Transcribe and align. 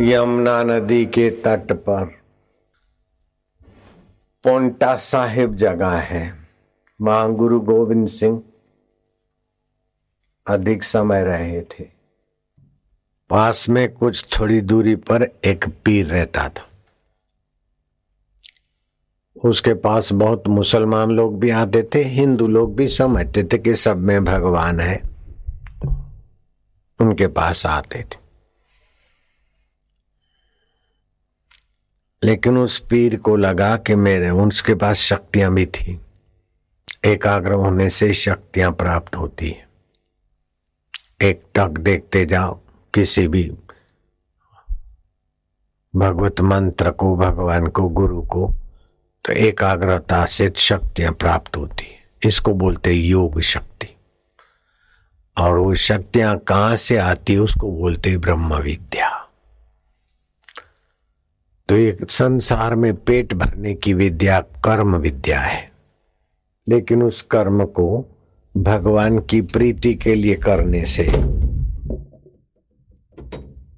यमुना 0.00 0.62
नदी 0.62 1.06
के 1.06 1.30
तट 1.30 1.72
पर। 1.72 2.04
पोंटा 4.44 4.96
साहिब 4.96 5.54
जगह 5.54 5.90
है। 5.90 6.34
वहाँ 7.02 7.32
गुरु 7.32 7.60
गोविंद 7.60 8.08
सिंह 8.08 8.42
अधिक 10.46 10.82
समय 10.82 11.24
रहे 11.24 11.62
थे। 11.62 11.88
पास 13.30 13.68
में 13.68 13.92
कुछ 13.92 14.40
थोड़ी 14.40 14.60
दूरी 14.60 14.96
पर 14.96 15.22
एक 15.22 15.64
पीर 15.84 16.06
रहता 16.06 16.48
था। 16.48 16.66
उसके 19.44 19.74
पास 19.74 20.12
बहुत 20.12 20.48
मुसलमान 20.48 21.10
लोग 21.10 21.40
भी 21.40 21.50
आते 21.50 21.88
थे, 21.94 21.98
हिंदू 21.98 22.48
लोग 22.48 22.76
भी 22.76 22.88
समझते 22.88 23.44
थे 23.44 23.58
कि 23.58 23.74
सब 23.74 23.96
में 23.96 24.24
भगवान 24.24 24.80
है। 24.80 25.02
उनके 27.00 27.26
पास 27.26 27.66
आते 27.66 28.02
थे। 28.02 28.19
लेकिन 32.24 32.58
उस 32.58 32.80
पीर 32.80 33.16
को 33.16 33.36
लगा 33.36 33.76
कि 33.76 33.94
मेरे 33.94 34.30
उसके 34.30 34.74
पास 34.74 34.96
शक्तियाँ 34.96 35.54
भी 35.54 35.66
थी। 35.66 36.00
एकाग्र 37.04 37.52
होने 37.52 37.90
से 37.90 38.14
शक्तियाँ 38.14 38.72
प्राप्त 38.72 39.16
होती 39.16 39.50
है। 39.50 39.68
एक 41.22 41.42
टक 41.54 41.68
देखते 41.68 42.26
जाओ, 42.26 42.60
किसी 42.94 43.28
भी 43.28 43.52
भगवत 45.96 46.40
मंत्र 46.40 46.90
को, 46.90 47.16
भगवान 47.16 47.66
को, 47.66 47.88
गुरु 47.88 48.22
को 48.22 48.54
तो 49.24 49.32
एकाग्रता 49.32 50.26
से 50.26 50.52
शक्तियाँ 50.56 51.12
प्राप्त 51.12 51.56
होती 51.56 51.84
है। 51.84 52.04
इसको 52.26 52.52
बोलते 52.52 52.92
योग 52.92 53.40
शक्ति। 53.40 53.96
और 55.38 55.58
वो 55.58 55.74
शक्तियाँ 55.74 56.38
कहाँ 56.38 56.76
से 56.76 56.96
आती 56.96 57.32
है, 57.32 57.38
उसको 57.38 57.72
बोलते 57.72 58.16
ब्रह्म 58.16 58.54
विद्या। 58.54 59.19
तो 61.70 61.76
एक 61.76 62.10
संसार 62.10 62.74
में 62.74 62.96
पेट 62.96 63.34
भरने 63.34 63.74
की 63.74 63.94
विद्या 63.94 64.40
कर्म 64.40 64.96
विद्या 64.96 65.40
है। 65.40 65.70
लेकिन 66.68 67.02
उस 67.02 67.22
कर्म 67.22 67.64
को 67.64 68.06
भगवान 68.56 69.18
की 69.18 69.40
प्रीति 69.40 69.94
के 69.94 70.14
लिए 70.14 70.34
करने 70.34 70.84
से 70.84 71.06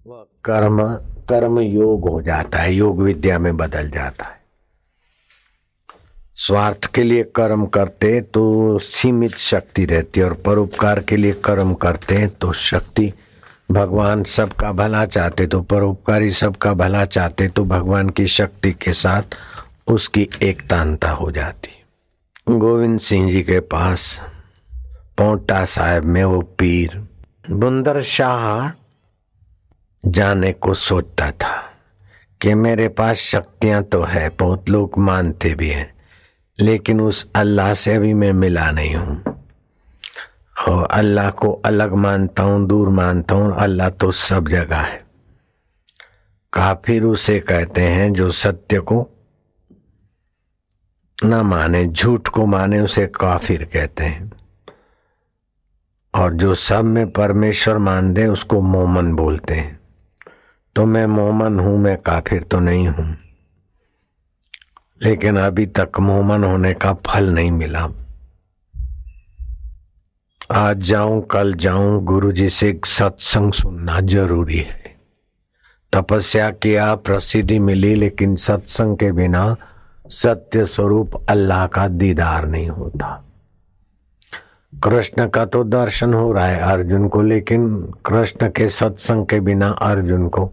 वह 0.07 0.25
कर्म 0.45 0.85
कर्म 1.29 1.61
योग 1.61 2.09
हो 2.09 2.23
जाता 2.23 2.59
है, 2.59 2.75
योग 2.75 3.03
विद्या 3.03 3.39
में 3.39 3.57
बदल 3.57 3.91
जाता 3.91 4.25
है। 4.25 4.41
स्वार्थ 6.37 6.87
के 6.87 7.03
लिए 7.03 7.23
कर्म 7.23 7.67
करते 7.67 8.20
तो 8.20 8.79
सीमित 8.79 9.35
शक्ति 9.35 9.85
रहती 9.85 10.20
है 10.20 10.27
और 10.27 10.33
परोपकार 10.33 11.01
के 11.01 11.17
लिए 11.17 11.33
कर्म 11.33 11.75
करते 11.75 12.15
हैं 12.15 12.29
तो 12.29 12.53
शक्ति 12.53 13.13
भगवान 13.73 14.23
सबका 14.25 14.70
भला 14.73 15.05
चाहते 15.06 15.47
तो 15.47 15.61
परोपकारी 15.62 16.31
सबका 16.31 16.73
भला 16.75 17.05
चाहते 17.05 17.47
तो 17.48 17.65
भगवान 17.65 18.09
की 18.09 18.27
शक्ति 18.27 18.73
के 18.73 18.92
साथ 18.92 19.37
उसकी 19.91 20.29
एकतांता 20.42 21.11
हो 21.11 21.31
जाती। 21.31 21.70
गोविंद 22.51 22.98
सिंह 23.01 23.31
जी 23.31 23.42
के 23.42 23.61
पास 23.61 24.20
पोटा 25.19 25.64
साहब 25.64 26.05
में 26.05 26.23
वो 26.25 26.41
पीर 26.59 27.01
बुंदर 27.51 28.03
शाह 28.03 28.70
जाने 30.05 30.53
को 30.53 30.75
सोचता 30.75 31.31
था 31.31 31.57
कि 32.41 32.55
मेरे 32.55 32.89
पास 32.89 33.17
शक्तियाँ 33.17 33.83
तो 33.83 34.03
है, 34.03 34.29
बहुत 34.39 34.70
लोग 34.70 34.98
मानते 34.98 35.55
भी 35.55 35.69
हैं, 35.69 35.92
लेकिन 36.59 37.01
उस 37.01 37.27
अल्लाह 37.34 37.75
से 37.75 37.95
अभी 37.95 38.14
मैं 38.14 38.33
मिला 38.33 38.70
नहीं 38.70 38.95
हूँ। 38.95 39.32
और 40.69 40.85
अल्लाह 40.85 41.31
को 41.31 41.53
अलग 41.53 41.93
मानता 41.93 42.43
हूँ, 42.43 42.67
दूर 42.67 42.89
मानता 42.89 43.35
हूँ, 43.35 43.57
अल्लाह 43.57 43.89
तो 43.91 44.11
सब 44.11 44.49
जगह 44.49 44.77
है। 44.77 45.05
काफिर 46.53 47.05
उसे 47.05 47.41
कहते 47.41 47.81
हैं 47.81 48.13
जो 48.13 48.31
सत्य 48.31 48.79
को 48.79 49.09
न 51.25 51.35
माने, 51.35 51.87
झूठ 51.87 52.29
को 52.29 52.47
माने 52.47 52.81
उसे 52.81 53.07
काफिर 53.07 53.64
कहते 53.64 54.05
हैं। 54.05 54.33
और 56.14 56.33
जो 56.33 56.55
सब 56.55 56.85
में 56.85 57.11
परमेश्वर 57.11 57.79
मान 57.79 58.13
दे 58.13 58.27
उसको 58.27 58.61
मोमन 58.61 59.13
बोलते 59.13 59.55
हैं। 59.55 59.81
तो 60.77 60.86
मैं 60.86 61.07
मोमन 61.07 61.61
हूँ, 61.61 61.79
मैं 61.79 61.97
काफिर 61.97 62.42
तो 62.42 62.61
नहीं 62.61 62.89
हूँ। 62.89 63.17
लेकिन 65.03 65.36
अभी 65.36 65.67
तक 65.67 65.92
मोमन 66.01 66.45
होने 66.45 66.75
का 66.75 66.95
फल 66.95 67.31
नहीं 67.31 67.51
मिला। 67.51 67.89
आज 70.52 70.79
जाऊँ, 70.79 71.20
कल 71.23 71.55
जाऊँ 71.55 72.02
गुरु 72.05 72.30
जी 72.33 72.48
से 72.51 72.80
सत्संग 72.86 73.52
सुनना 73.52 74.01
ज़रूरी 74.01 74.58
है। 74.58 74.96
तपस्या 75.92 76.51
किया, 76.51 76.95
प्रसिद्धि 76.95 77.58
मिली, 77.58 77.95
लेकिन 77.95 78.35
सत्संग 78.36 78.96
के 78.96 79.11
बिना 79.12 79.45
सत्य 80.11 80.64
स्वरूप 80.67 81.17
अल्लाह 81.30 81.67
का 81.67 81.86
दीदार 81.89 82.46
नहीं 82.46 82.68
होता। 82.68 83.08
कृष्ण 84.73 85.29
का 85.29 85.45
तो 85.45 85.62
दर्शन 85.64 86.14
हो 86.14 86.33
रहा 86.33 86.46
है 86.46 86.61
अर्जुन 86.62 87.08
को, 87.08 87.23
लेकिन 87.23 87.68
कृष्ण 88.07 88.51
के 88.51 88.68
सत्संग 88.68 89.27
के 89.27 89.41
बिना 89.41 89.68
अर्जुन 89.83 90.29
को 90.29 90.51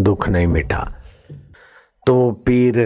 दुख 0.00 0.28
नहीं 0.28 0.46
मिटा। 0.46 0.82
तो 2.06 2.30
पीर 2.46 2.80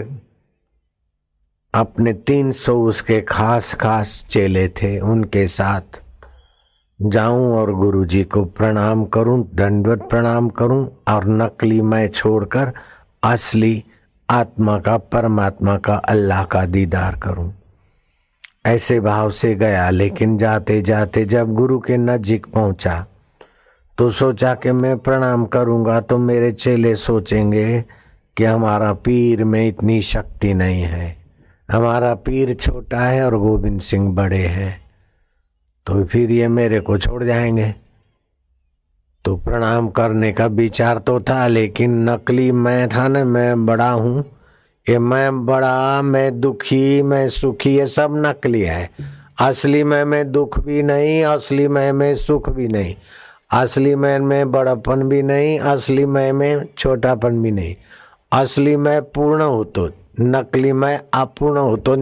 अपने 1.73 2.13
तीन 2.13 2.51
सौ 2.51 2.79
उसके 2.79 3.21
खास 3.21 3.73
खास 3.73 4.25
चेले 4.29 4.67
थे, 4.67 4.99
उनके 4.99 5.47
साथ 5.47 6.02
जाऊँ 7.03 7.51
और 7.57 7.71
गुरु 7.73 8.03
जी 8.05 8.23
को 8.23 8.43
प्रणाम 8.47 9.03
करूँ, 9.05 9.43
दंडवत 9.55 10.07
प्रणाम 10.09 10.49
करूँ 10.49 10.85
और 11.07 11.27
नकली 11.27 11.81
मैं 11.81 12.07
छोड़कर 12.09 12.71
असली 13.23 13.83
आत्मा 14.29 14.77
का, 14.79 14.97
परमात्मा 14.97 15.77
का, 15.77 15.95
अल्लाह 15.95 16.43
का 16.43 16.65
दीदार 16.65 17.15
करूँ। 17.15 17.51
ऐसे 18.65 18.99
भाव 18.99 19.29
से 19.29 19.53
गया, 19.55 19.89
लेकिन 19.89 20.37
जाते 20.37 20.81
जाते 20.81 21.25
जब 21.25 21.53
गुरु 21.53 21.79
के 21.79 21.97
नजीक 21.97 22.45
पहुँचा 22.45 23.05
तो 23.97 24.09
सोचा 24.11 24.53
कि 24.55 24.71
मैं 24.71 24.97
प्रणाम 24.97 25.45
करूँगा 25.45 25.99
तो 26.01 26.17
मेरे 26.17 26.51
चेले 26.51 26.95
सोचेंगे 26.95 27.81
कि 28.37 28.43
हमारा 28.43 28.93
पीर 28.93 29.43
में 29.43 29.67
इतनी 29.67 30.01
शक्ति 30.01 30.53
नहीं 30.53 30.81
है। 30.81 31.15
हमारा 31.69 32.13
पीर 32.15 32.53
छोटा 32.53 32.99
है 32.99 33.25
और 33.25 33.37
गोविंद 33.37 33.81
सिंह 33.81 34.09
बड़े 34.15 34.37
हैं। 34.37 34.82
तो 35.85 36.03
फिर 36.03 36.31
ये 36.31 36.47
मेरे 36.47 36.79
को 36.79 36.97
छोड़ 36.97 37.23
जाएँगे। 37.23 37.73
तो 39.25 39.35
प्रणाम 39.35 39.87
करने 39.89 40.31
का 40.31 40.45
विचार 40.45 40.97
तो 40.97 41.19
था, 41.19 41.47
लेकिन 41.47 42.09
नकली 42.09 42.51
मैं 42.51 42.89
था 42.89 43.07
ना, 43.07 43.25
मैं 43.25 43.65
बड़ा 43.65 43.91
हूँ। 43.91 44.25
ये 44.89 44.99
मैं 44.99 45.45
बड़ा, 45.45 46.01
मैं 46.01 46.39
दुखी, 46.41 47.01
मैं 47.01 47.29
सुखी, 47.29 47.77
ये 47.77 47.87
सब 47.87 48.13
नकली 48.15 48.61
है। 48.61 48.89
असली 49.41 49.83
मैं 49.83 50.05
में 50.05 50.31
दुख 50.31 50.59
भी 50.59 50.83
नहीं, 50.83 51.23
असली 51.23 51.67
मैं 51.67 51.91
में 51.93 52.15
सुख 52.15 52.49
भी 52.49 52.67
नहीं। 52.67 52.95
असली 53.51 53.95
मैं 53.95 54.19
में 54.19 54.51
बड़ापन 54.51 55.03
भी 55.03 55.21
नहीं, 55.21 55.59
असली 55.59 56.05
मैं 56.05 56.31
में 56.33 56.67
छोटापन 56.77 57.41
भी 57.41 57.51
नहीं। 57.51 57.75
असली 58.31 58.75
मैं 58.75 59.01
पूर्ण 59.01 59.41
हो 59.41 59.63
तो 59.63 59.89
नकली 60.19 60.71
मैं 60.71 61.01
अपूर्ण 61.13 61.57
हो 61.57 61.77
तो 61.77 61.95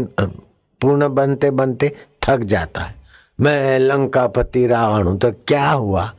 पूर्ण 0.82 1.08
बनते 1.10 1.52
बनते 1.52 1.96
थक 2.24 2.40
जाता 2.40 2.82
है। 2.82 3.01
मैं 3.42 3.80
लंकापति 3.80 4.66
रावण 4.68 5.08
हूँ 5.08 5.18
तो 5.20 5.32
क्या 5.48 5.70
हुआ? 5.70 6.12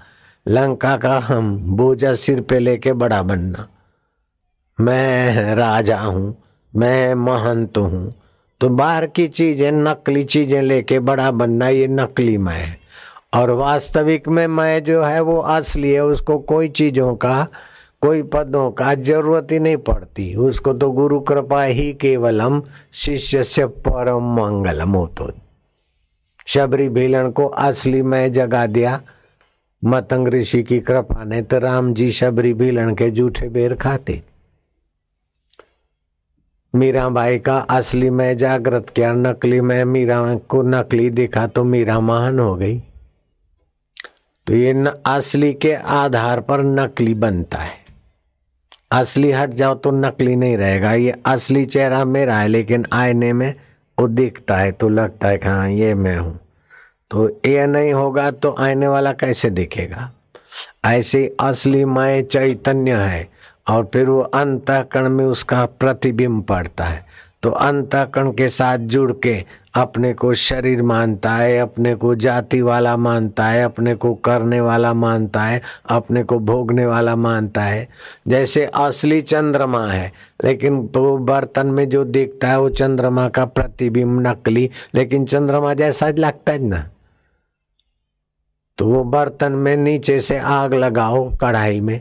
लंका 0.46 0.96
का 0.96 1.18
हम 1.18 1.56
बोझा 1.76 2.14
सिर 2.14 2.40
पे 2.40 2.58
लेके 2.58 2.92
बड़ा 2.92 3.22
बनना। 3.22 3.66
मैं 4.78 5.54
राजा 5.54 5.98
हूँ, 6.00 6.34
मैं 6.72 7.14
महंत 7.14 7.78
हूँ 7.78 8.12
तो 8.60 8.68
बाहर 8.68 9.06
की 9.06 9.26
चीज़ें, 9.28 9.70
नकली 9.72 10.22
चीज़ें 10.24 10.60
लेके 10.62 10.98
बड़ा 11.00 11.30
बनना, 11.30 11.68
ये 11.68 11.86
नकली 11.88 12.36
मैं 12.38 12.54
है। 12.54 12.78
और 13.34 13.50
वास्तविक 13.50 14.28
में 14.28 14.46
मैं 14.46 14.82
जो 14.84 15.02
है, 15.02 15.20
वो 15.20 15.38
असली 15.38 15.92
है, 15.92 16.04
उसको 16.04 16.38
कोई 16.38 16.68
चीज़ों 16.70 17.14
का, 17.16 17.46
कोई 18.02 18.22
पदों 18.24 18.70
का 18.70 18.94
ज़रूरत 18.96 19.48
ही 19.52 19.58
नहीं 19.58 19.76
पड़ती। 19.78 20.34
उसको 20.40 20.72
तो 20.72 20.90
गुरु 20.90 21.20
कृपा 21.20 21.62
ही 21.62 21.92
केवलम 21.92 22.62
शिष्य 22.94 23.42
से 23.44 23.66
परम 23.86 24.32
मंगलम 24.36 24.94
हो 24.94 25.06
तो 25.18 25.30
शबरी 26.46 26.88
भीलन 26.88 27.30
को 27.30 27.46
असली 27.46 28.02
मैं 28.02 28.32
जगा 28.32 28.66
दिया। 28.66 29.00
मतंग 29.84 30.28
ऋषि 30.28 30.62
की 30.62 30.80
कृपा 30.80 31.24
ने 31.24 31.42
तो 31.42 31.58
राम 31.58 31.94
जी 31.94 32.10
शबरी 32.10 32.54
भीलन 32.54 32.94
के 32.94 33.10
जूठे 33.10 33.48
बेर 33.48 33.74
खाते। 33.74 34.22
मीरा 36.74 37.08
बाई 37.08 37.38
का 37.38 37.58
असली 37.58 38.10
मैं 38.10 38.36
जागृत 38.38 38.90
किया 38.90 39.12
नकली 39.12 39.60
मैं 39.60 39.84
मीरा 39.84 40.34
को 40.34 40.62
नकली 40.62 41.10
दिखा 41.10 41.46
तो 41.46 41.64
मीरा 41.64 42.00
महान 42.00 42.38
हो 42.38 42.54
गई। 42.54 42.78
तो 44.46 44.54
ये 44.54 44.72
न, 44.72 44.86
असली 45.06 45.52
के 45.54 45.74
आधार 45.74 46.40
पर 46.40 46.62
नकली 46.62 47.14
बनता 47.14 47.58
है। 47.58 47.80
असली 48.90 49.30
हट 49.30 49.50
जाओ 49.50 49.74
तो 49.74 49.90
नकली 49.90 50.36
नहीं 50.36 50.56
रहेगा 50.56 50.92
ये 50.92 51.14
असली 51.26 51.64
चेहरा 51.66 52.04
मेरा 52.04 52.38
है 52.38 52.48
लेकिन 52.48 52.86
आईने 52.92 53.32
में 53.32 53.54
वो 54.02 54.08
दिखता 54.08 54.56
है 54.56 54.72
तो 54.72 54.88
लगता 54.88 55.28
है 55.28 55.38
कि 55.38 55.48
हाँ 55.48 55.70
ये 55.70 55.94
मैं 55.94 56.16
हूँ। 56.18 56.38
तो 57.10 57.28
ये 57.46 57.66
नहीं 57.66 57.92
होगा 57.92 58.30
तो 58.30 58.50
आने 58.50 58.86
वाला 58.88 59.12
कैसे 59.12 59.50
दिखेगा? 59.50 60.10
ऐसे 60.84 61.36
असली 61.40 61.84
मैं 61.84 62.24
चैतन्य 62.24 62.94
है 62.94 63.28
और 63.68 63.90
फिर 63.92 64.08
वो 64.08 64.20
अंतकण 64.20 65.08
में 65.08 65.24
उसका 65.24 65.64
प्रतिबिंब 65.66 66.42
पड़ता 66.42 66.84
है। 66.84 67.04
तो 67.42 67.50
अंतःकरण 67.50 68.32
के 68.32 68.48
साथ 68.48 68.78
जुड़ 68.78 69.12
के 69.12 69.62
अपने 69.74 70.12
को 70.14 70.34
शरीर 70.34 70.82
मानता 70.82 71.32
है, 71.32 71.58
अपने 71.58 71.94
को 71.94 72.14
जाति 72.14 72.60
वाला 72.62 72.96
मानता 72.96 73.46
है, 73.46 73.64
अपने 73.64 73.94
को 73.94 74.14
करने 74.14 74.60
वाला 74.60 74.94
मानता 74.94 75.42
है, 75.42 75.62
अपने 75.88 76.24
को 76.24 76.38
भोगने 76.38 76.86
वाला 76.86 77.16
मानता 77.16 77.62
है। 77.62 77.88
जैसे 78.28 78.64
असली 78.64 79.20
चंद्रमा 79.22 79.86
है, 79.86 80.12
लेकिन 80.44 80.86
तो 80.86 81.18
बर्तन 81.18 81.66
में 81.66 81.88
जो 81.88 82.04
दिखता 82.04 82.48
है, 82.48 82.60
वो 82.60 82.70
चंद्रमा 82.70 83.28
का 83.28 83.44
प्रतिबिंब 83.44 84.26
नकली, 84.26 84.70
लेकिन 84.94 85.24
चंद्रमा 85.24 85.74
जैसा 85.74 86.08
लगता 86.18 86.52
है 86.52 86.58
ना। 86.58 86.90
तो 88.78 88.86
वो 88.86 89.04
बर्तन 89.04 89.52
में 89.52 89.76
नीचे 89.76 90.20
से 90.20 90.38
आग 90.38 90.74
लगाओ 90.74 91.36
कढ़ाई 91.36 91.80
में। 91.80 92.00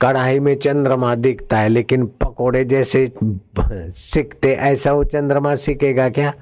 कढ़ाई 0.00 0.38
में 0.38 0.56
चंद्रमा 0.56 1.14
दिखता 1.14 1.58
है, 1.58 1.68
लेकिन 1.68 2.06
पकोड़े 2.40 2.64
जैसे 2.64 3.12
सिकते, 3.92 4.52
ऐसा 4.52 4.92
वो 4.92 5.04
चंद्रमा 5.04 5.54
सिकेगा 5.54 6.08
क्या? 6.08 6.32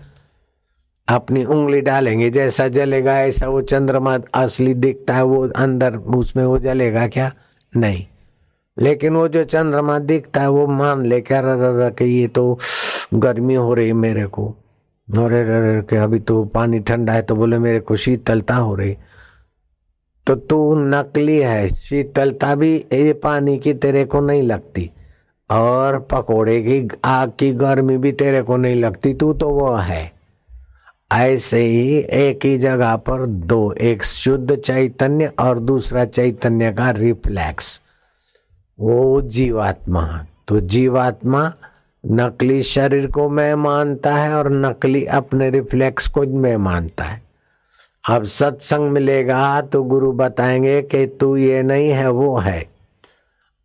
अपनी 1.09 1.45
उंगली 1.45 1.81
डालेंगे, 1.81 2.31
जैसा 2.31 2.69
जलेगा, 2.69 3.21
ऐसा 3.21 3.49
वो 3.49 3.63
चंद्रमा 3.63 4.19
असली 4.35 4.75
दिखता 4.75 5.15
है, 5.15 5.23
वो 5.23 5.49
अंदर 5.49 5.97
उसमें 5.97 6.45
वो 6.45 6.59
जलेगा 6.59 7.07
क्या? 7.07 7.33
नहीं। 7.77 8.07
लेकिन 8.79 9.15
वो 9.15 9.29
जो 9.29 9.45
चंद्रमा 9.45 9.99
दिखता 9.99 10.41
है, 10.41 10.51
वो 10.51 10.67
मान 10.67 11.07
ले 11.07 11.21
क्या 11.21 11.41
रर 11.41 11.91
के 11.91 12.05
ये 12.05 12.29
तो 12.29 12.59
गर्मी 13.15 13.55
हो 13.55 13.75
रही 13.75 13.93
मेरे 13.93 14.27
को। 14.27 14.55
अरे 15.11 15.43
रर 15.43 15.83
के 15.83 15.97
अभी 15.97 16.21
तो 16.21 16.45
पानी 16.45 16.81
ठंडा 16.81 17.13
है 17.13 17.23
तो 17.23 17.37
बोले 17.37 17.59
मेरे 17.59 17.81
को 17.81 17.97
शीतलता 17.97 18.55
हो 18.55 18.75
रही। 18.75 18.97
तो 20.27 20.35
तू 20.35 20.75
नकली 20.75 21.39
है, 21.39 21.69
शीतलता 21.69 22.55
भी 22.55 22.77
ये 22.77 23.13
पानी 23.13 23.59
की 23.59 23.75
तेरे 23.75 24.05
को 24.05 24.21
नहीं 24.21 24.43
लगती। 24.43 24.91
और 25.51 25.99
पकोड़े 25.99 26.61
की 26.63 26.89
आग 27.05 27.33
की 27.39 27.53
गर्मी 27.53 27.97
भी 27.99 28.13
तेरे 28.13 28.43
को 28.43 28.57
नहीं 28.57 28.77
लगती, 28.77 29.15
तू 29.15 29.33
तो 29.33 29.49
वो 29.49 29.75
है। 29.75 30.13
ऐसे 31.13 31.61
ही 31.61 31.99
एक 31.99 32.45
ही 32.45 32.59
जगह 32.59 32.97
पर 32.97 33.27
दो, 33.27 33.73
एक 33.73 34.05
शुद्ध 34.05 34.57
चैतन्य 34.57 35.33
और 35.41 35.59
दूसरा 35.59 36.05
चैतन्य 36.05 36.73
का 36.73 36.91
रिफ्लेक्स। 36.91 37.81
वो 38.81 39.21
जीवात्मा 39.23 40.27
तो 40.49 40.61
जीवात्मा 40.61 41.53
नकली 42.07 42.63
शरीर 42.63 43.07
को 43.07 43.29
मैं 43.29 43.55
मानता 43.55 44.15
है 44.15 44.35
और 44.35 44.51
नकली 44.51 45.05
अपने 45.05 45.51
रिफ्लेक्स 45.51 46.09
को 46.09 46.23
मैं 46.23 46.57
मानता 46.57 47.05
है। 47.05 47.23
अब 48.11 48.25
सत्संग 48.25 48.91
मिलेगा 48.91 49.61
तो 49.61 49.83
गुरु 49.83 50.13
बताएँगे 50.13 50.83
कि 50.83 51.07
तू 51.07 51.37
ये 51.37 51.63
नहीं 51.63 51.89
है, 51.91 52.11
वो 52.11 52.39
है। 52.39 52.78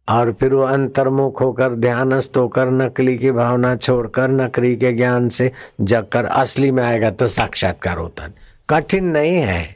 और 0.08 0.32
फिर 0.32 0.54
वो 0.54 0.64
अंतर्मुख 0.64 1.42
होकर 1.42 1.70
ध्यानस्थ 1.70 2.38
होकर 2.38 2.72
नकली 2.72 3.18
की 3.18 3.32
भावना 3.32 3.76
छोड़कर 3.76 4.28
नकली 4.28 4.76
के 4.76 4.92
ज्ञान 4.94 5.30
से 5.30 5.52
जगकर 5.82 6.26
असली 6.26 6.72
में 6.72 6.84
आएगा 6.84 7.12
तो 7.12 7.28
साक्षात्कार 7.28 7.98
होता 7.98 8.30
कठिन 8.70 9.06
नहीं 9.06 9.36
है। 9.36 9.76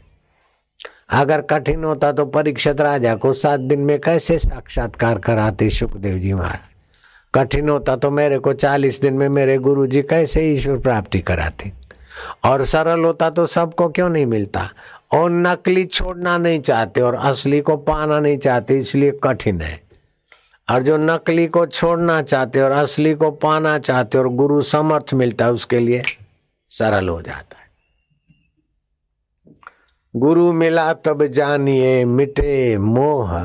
अगर 1.09 1.41
कठिन 1.41 1.83
होता 1.83 2.11
तो 2.11 2.25
परीक्षित 2.25 2.81
राजा 2.81 3.15
को 3.15 3.33
सात 3.33 3.59
दिन 3.59 3.79
में 3.79 3.99
कैसे 3.99 4.37
साक्षात्कार 4.37 5.17
कराते 5.17 5.69
सुखदेव 5.69 6.17
जी 6.17 6.33
महाराज? 6.33 6.59
कठिन 7.33 7.69
होता 7.69 7.95
तो 7.95 8.11
मेरे 8.11 8.39
को 8.39 8.53
चालीस 8.53 9.01
दिन 9.01 9.13
में 9.13 9.29
मेरे 9.29 9.57
गुरु 9.57 9.87
जी 9.87 10.01
कैसे 10.01 10.41
ईश्वर 10.51 10.77
प्राप्ति 10.79 11.19
कराते? 11.19 11.71
और 12.45 12.63
सरल 12.63 13.03
होता 13.03 13.29
तो 13.29 13.45
सबको 13.45 13.89
क्यों 13.89 14.09
नहीं 14.09 14.25
मिलता? 14.25 14.69
और 15.13 15.31
नकली 15.31 15.85
छोड़ना 15.85 16.37
नहीं 16.37 16.59
चाहते 16.59 17.01
और 17.01 17.15
असली 17.15 17.61
को 17.61 17.77
पाना 17.77 18.19
नहीं 18.19 18.37
चाहते, 18.37 18.79
इसलिए 18.79 19.19
कठिन 19.23 19.61
है। 19.61 19.86
और 20.67 20.83
जो 20.83 20.97
नकली 20.97 21.47
को 21.47 21.65
छोड़ना 21.65 22.21
चाहते 22.21 22.61
और 22.61 22.71
असली 22.71 23.13
को 23.13 23.31
पाना 23.31 23.77
चाहते 23.79 24.17
और 24.17 24.27
गुरु 24.27 24.61
समर्थ 24.61 25.13
मिलता 25.13 25.45
है 25.45 25.51
उसके 25.51 25.79
लिए, 25.79 26.01
सरल 26.71 27.09
हो 27.09 27.21
जाता 27.21 27.57
है। 27.57 27.65
गुरु 30.13 30.51
मिला 30.53 30.93
तब 30.93 31.25
जानिए 31.25 32.05
मिटे 32.05 32.77
मोह, 32.77 33.37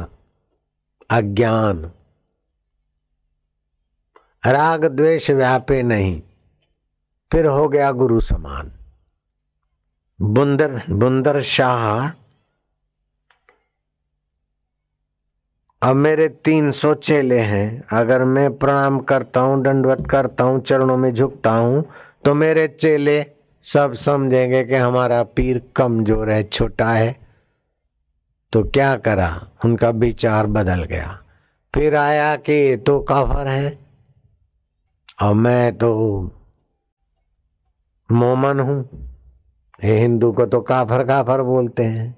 अज्ञान। 1.10 1.90
राग 4.46 4.84
द्वेष 4.84 5.30
व्यापे 5.30 5.82
नहीं, 5.82 6.20
फिर 7.30 7.46
हो 7.46 7.68
गया 7.68 7.90
गुरु 7.92 8.20
समान। 8.20 8.72
बुंदर 10.18 10.82
बुंदर 10.90 11.40
शाह 11.42 12.08
अब 15.82 15.96
मेरे 15.96 16.28
तीन 16.44 16.70
सौ 16.72 16.92
चेले 16.94 17.38
हैं। 17.38 17.82
अगर 17.92 18.24
मैं 18.24 18.48
प्रणाम 18.58 18.98
करता 19.00 19.40
हूँ, 19.40 19.62
दंडवत 19.62 20.06
करता 20.10 20.44
हूँ, 20.44 20.60
चरणों 20.60 20.96
में 20.96 21.12
झुकता 21.14 21.50
हूँ 21.50 21.84
तो 22.24 22.34
मेरे 22.34 22.66
चेले 22.70 23.24
सब 23.64 23.92
समझेंगे 23.94 24.62
कि 24.64 24.74
हमारा 24.74 25.22
पीर 25.22 25.60
कमज़ोर 25.76 26.30
है, 26.30 26.42
छोटा 26.44 26.88
है। 26.88 27.16
तो 28.52 28.62
क्या 28.64 28.94
करा? 28.96 29.28
उनका 29.64 29.88
विचार 29.90 30.46
बदल 30.46 30.82
गया। 30.84 31.18
फिर 31.74 31.96
आया 31.96 32.34
कि 32.36 32.76
तो 32.76 32.98
काफर 33.00 33.48
है? 33.48 33.78
और 35.22 35.34
मैं 35.34 35.76
तो 35.78 35.90
मोमन 38.10 38.60
हूँ। 38.60 38.80
ये 39.80 39.98
हिंदू 39.98 40.32
को 40.32 40.46
तो 40.46 40.60
काफर 40.60 41.04
काफर 41.04 41.42
बोलते 41.42 41.84
हैं। 41.84 42.14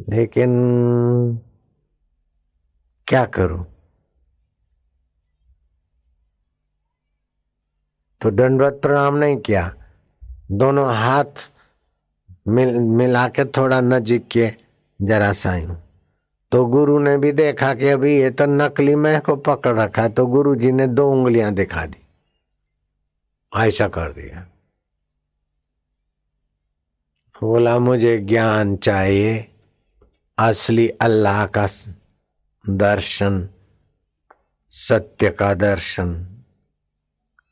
लेकिन 0.00 0.50
क्या 3.10 3.24
करूँ? 3.24 3.64
तो 8.20 8.30
दंडवत 8.30 8.78
प्रणाम 8.82 9.14
नहीं 9.14 9.36
किया। 9.36 9.76
दोनों 10.50 10.86
हाथ 10.94 11.50
मिल 12.48 12.74
मिला 12.74 13.26
के 13.28 13.44
थोड़ा 13.44 13.80
नजीक 13.80 14.28
के 14.28 14.50
जरा 15.00 15.32
सायू 15.32 15.76
तो 16.52 16.64
गुरु 16.66 16.98
ने 16.98 17.16
भी 17.18 17.32
देखा 17.32 17.74
कि 17.74 17.88
अभी 17.88 18.16
ये 18.18 18.30
तो 18.30 18.46
नकली 18.46 18.94
मैं 18.94 19.20
को 19.20 19.36
पकड़ 19.36 19.78
रखा 19.80 20.02
है 20.02 20.08
तो 20.08 20.26
गुरु 20.26 20.54
जी 20.54 20.72
ने 20.72 20.86
दो 20.86 21.10
उंगलियाँ 21.12 21.52
दिखा 21.54 21.86
दी। 21.86 22.02
ऐसा 23.52 23.88
कर 23.88 24.12
दिया। 24.12 24.46
बोला, 27.42 27.78
मुझे 27.78 28.18
ज्ञान 28.18 28.76
चाहिए, 28.76 29.48
असली 30.38 30.88
अल्लाह 30.88 31.46
का 31.46 31.66
दर्शन, 32.68 33.50
सत्य 34.70 35.30
का 35.30 35.54
दर्शन 35.54 36.24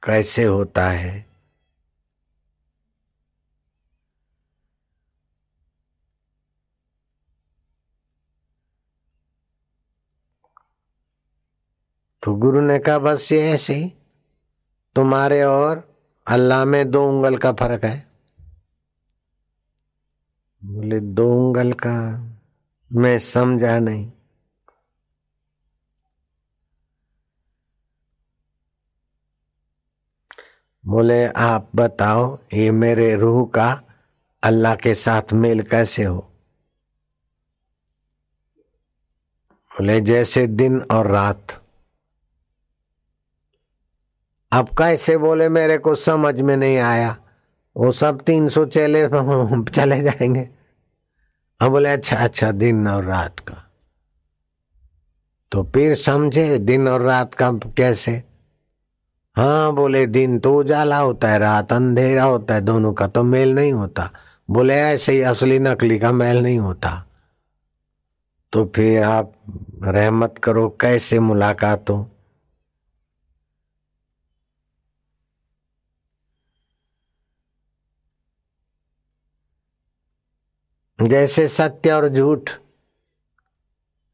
कैसे 0.05 0.45
होता 0.45 0.91
है? 0.91 1.27
तो 12.23 12.35
गुरु 12.35 12.61
ने 12.61 12.79
कहा, 12.79 12.99
बस 12.99 13.33
ये 13.33 13.51
ऐसे 13.51 13.75
ही। 13.75 13.95
तुम्हारे 14.95 15.43
और 15.43 16.03
अल्लाह 16.27 16.65
में 16.65 16.91
दो 16.91 17.09
उंगल 17.09 17.39
का 17.39 17.53
फ़र्क 17.53 17.85
है। 17.85 18.09
बोले, 20.65 21.01
दो 21.01 21.33
उंगल 21.33 21.73
का? 21.73 22.25
मैं 22.93 23.19
समझा 23.19 23.79
नहीं। 23.79 24.13
बोले, 30.89 31.27
आप 31.27 31.69
बताओ, 31.75 32.39
ये 32.55 32.71
मेरे 32.71 33.17
रूह 33.17 33.47
का 33.55 33.83
अल्लाह 34.43 34.75
के 34.75 34.95
साथ 34.95 35.33
मेल 35.33 35.63
कैसे 35.63 36.05
हो? 36.05 36.19
बोले, 39.73 40.01
जैसे 40.01 40.47
दिन 40.47 40.83
और 40.83 41.07
रात। 41.07 41.63
अब 44.53 44.69
कैसे? 44.69 45.17
बोले, 45.17 45.49
मेरे 45.49 45.79
को 45.79 45.95
समझ 45.95 46.41
में 46.41 46.57
नहीं 46.57 46.79
आया। 46.79 47.17
वो 47.77 47.93
सब 47.93 48.21
तीन 48.21 48.49
सौ 48.49 48.67
चले 48.67 49.09
चले 49.71 50.03
जाएँगे। 50.03 50.51
अब 51.61 51.71
बोले 51.71 51.89
अच्छा 51.89 52.17
अच्छा 52.17 52.53
दिन 52.53 52.89
और 52.89 53.05
रात 53.05 53.41
का। 53.41 53.71
तो 55.53 55.63
फिर 55.63 55.95
समझे, 55.95 56.59
दिन 56.59 56.89
और 56.89 57.03
रात 57.03 57.35
का 57.35 57.53
कैसे? 57.53 58.28
हाँ 59.39 59.75
बोले, 59.75 60.07
दिन 60.07 60.39
तो 60.39 60.59
उजाला 60.61 60.99
होता 60.99 61.29
है, 61.29 61.39
रात 61.39 61.73
अंधेरा 61.73 62.25
होता 62.25 62.55
है, 62.55 62.61
दोनों 62.61 62.93
का 62.93 63.09
तो 63.09 63.23
मेल 63.23 63.55
नहीं 63.55 63.73
होता। 63.73 64.11
बोले, 64.51 64.75
ऐसे 64.75 65.13
ही 65.13 65.21
असली 65.21 65.59
नकली 65.59 65.99
का 65.99 66.13
मेल 66.13 66.43
नहीं 66.43 66.59
होता। 66.59 67.07
तो 68.53 68.73
फिर 68.77 69.03
आप 69.03 69.33
रहमत 69.83 70.35
करो, 70.43 70.69
कैसे 70.81 71.19
मुलाकात 71.19 71.91
हो? 71.91 72.11
जैसे 81.03 81.49
सत्य 81.49 81.93
और 81.93 82.09
झूठ। 82.09 82.51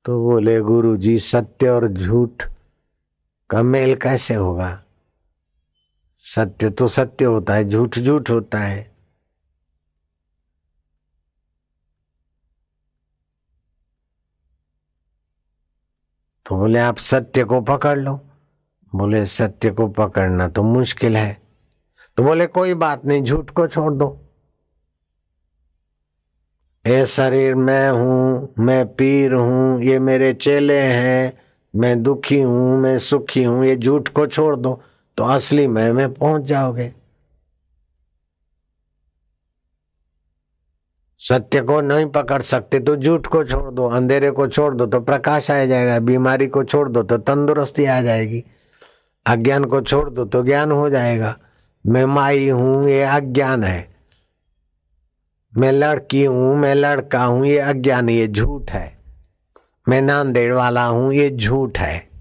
तो 0.05 0.25
बोले 0.25 0.61
गुरु 0.61 0.97
जी 0.97 1.19
सत्य 1.19 1.69
और 1.69 1.89
झूठ 1.89 2.43
का 3.51 3.63
मेल 3.63 3.95
कैसे 3.95 4.35
होगा? 4.35 4.84
सत्य 6.25 6.71
तो 6.71 6.89
सत्य 6.89 7.25
होता 7.25 7.55
है, 7.55 7.69
झूठ 7.69 7.99
झूठ 7.99 8.31
होता 8.31 8.59
है। 8.59 8.95
तो 16.47 16.57
बोले, 16.57 16.79
आप 16.79 16.97
सत्य 16.97 17.45
को 17.45 17.61
पकड़ 17.61 17.99
लो। 17.99 18.21
बोले, 18.95 19.27
सत्य 19.27 19.71
को 19.71 19.89
पकड़ना 19.89 20.49
तो 20.49 20.63
मुश्किल 20.63 21.17
है। 21.17 21.43
तो 22.17 22.23
बोले, 22.23 22.47
कोई 22.47 22.75
बात 22.75 23.05
नहीं, 23.05 23.23
झूठ 23.23 23.51
को 23.51 23.67
छोड़ 23.67 23.95
दो। 23.95 24.21
ये 26.87 27.07
शरीर, 27.07 27.55
मैं 27.55 27.91
हूँ, 27.91 28.55
मैं 28.59 28.95
पीर 28.95 29.35
हूँ, 29.35 29.83
ये 29.83 29.99
मेरे 29.99 30.33
चेले 30.35 30.81
हैं, 30.81 31.41
मैं 31.77 32.03
दुखी 32.03 32.41
हूँ, 32.41 32.79
मैं 32.79 32.99
सुखी 32.99 33.45
हूँ, 33.45 33.65
ये 33.67 33.77
झूठ 33.77 34.09
को 34.09 34.27
छोड़ 34.27 34.57
दो। 34.57 34.83
तो 35.19 35.25
असली 35.25 35.67
मैं 35.67 35.93
में 35.93 36.13
पहुँच 36.15 36.43
जाओगे। 36.43 36.93
सत्य 41.21 41.61
को 41.61 41.81
नहीं 41.81 42.07
पकड़ 42.07 42.41
सकते 42.43 42.79
तो 42.81 42.97
झूठ 42.97 43.27
को 43.27 43.45
छोड़ 43.45 43.71
दो, 43.71 43.89
अंधेरे 43.89 44.31
को 44.31 44.47
छोड़ 44.49 44.75
दो 44.75 44.87
तो 44.87 45.01
प्रकाश 45.01 45.51
आ 45.51 45.65
जाएगा, 45.65 45.99
बीमारी 45.99 46.47
को 46.47 46.65
छोड़ 46.65 46.89
दो 46.89 47.03
तो 47.03 47.19
तंदुरुस्ती 47.19 47.85
आ 47.85 48.01
जाएगी। 48.03 48.45
अज्ञान 49.27 49.65
को 49.65 49.81
छोड़ 49.81 50.09
दो 50.11 50.25
तो 50.25 50.43
ज्ञान 50.43 50.73
हो 50.73 50.89
जाएगा। 50.91 51.37
मैं 51.85 52.05
माई 52.07 52.49
हूँ, 52.49 52.89
ये 52.89 53.03
अज्ञान 53.03 53.65
है। 53.65 53.89
मैं 55.53 55.73
लड़की 55.73 56.25
हूँ, 56.25 56.57
मैं 56.57 56.75
लड़का 56.75 57.25
हूँ, 57.25 57.47
ये 57.47 57.59
अज्ञान, 57.59 58.09
ये 58.09 58.27
झूठ 58.29 58.71
है। 58.71 58.87
मैं 59.87 60.01
नांदेड़ 60.03 60.53
वाला 60.55 60.85
हूँ, 60.85 61.13
ये 61.15 61.31
झूठ 61.31 61.79
है। 61.79 62.14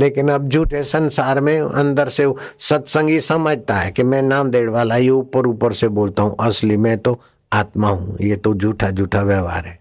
लेकिन 0.00 0.28
अब 0.30 0.48
झूठे 0.48 0.82
संसार 0.84 1.40
में 1.40 1.60
अंदर 1.60 2.08
से 2.08 2.26
सत्संगी 2.58 3.20
समझता 3.20 3.74
है 3.74 3.90
कि 3.92 4.02
मैं 4.02 4.22
नांदेड़ 4.22 4.68
वाला, 4.70 4.96
ये 4.96 5.10
ऊपर 5.10 5.46
ऊपर 5.46 5.72
से 5.72 5.88
बोलता 5.90 6.22
हूँ, 6.22 6.36
असली 6.40 6.76
मैं 6.76 6.96
तो 6.98 7.20
आत्मा 7.52 7.88
हूँ, 7.88 8.16
ये 8.20 8.36
तो 8.36 8.54
झूठा 8.54 8.90
झूठा 8.90 9.22
व्यवहार 9.22 9.66
है। 9.66 9.78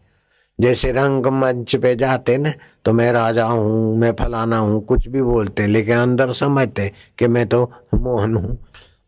जैसे 0.59 0.91
रंग 0.91 1.25
मंच 1.33 1.75
पे 1.75 1.95
जाते 1.95 2.37
ना 2.37 2.51
तो 2.85 2.93
मैं 2.93 3.11
राजा 3.11 3.45
हूँ, 3.45 3.97
मैं 3.97 4.11
फलाना 4.15 4.57
हूँ, 4.57 4.81
कुछ 4.85 5.07
भी 5.07 5.21
बोलते, 5.21 5.67
लेकिन 5.67 5.97
अंदर 5.97 6.31
समझते 6.33 6.91
कि 7.19 7.27
मैं 7.27 7.47
तो 7.47 7.63
मोहन 7.95 8.35
हूँ। 8.35 8.57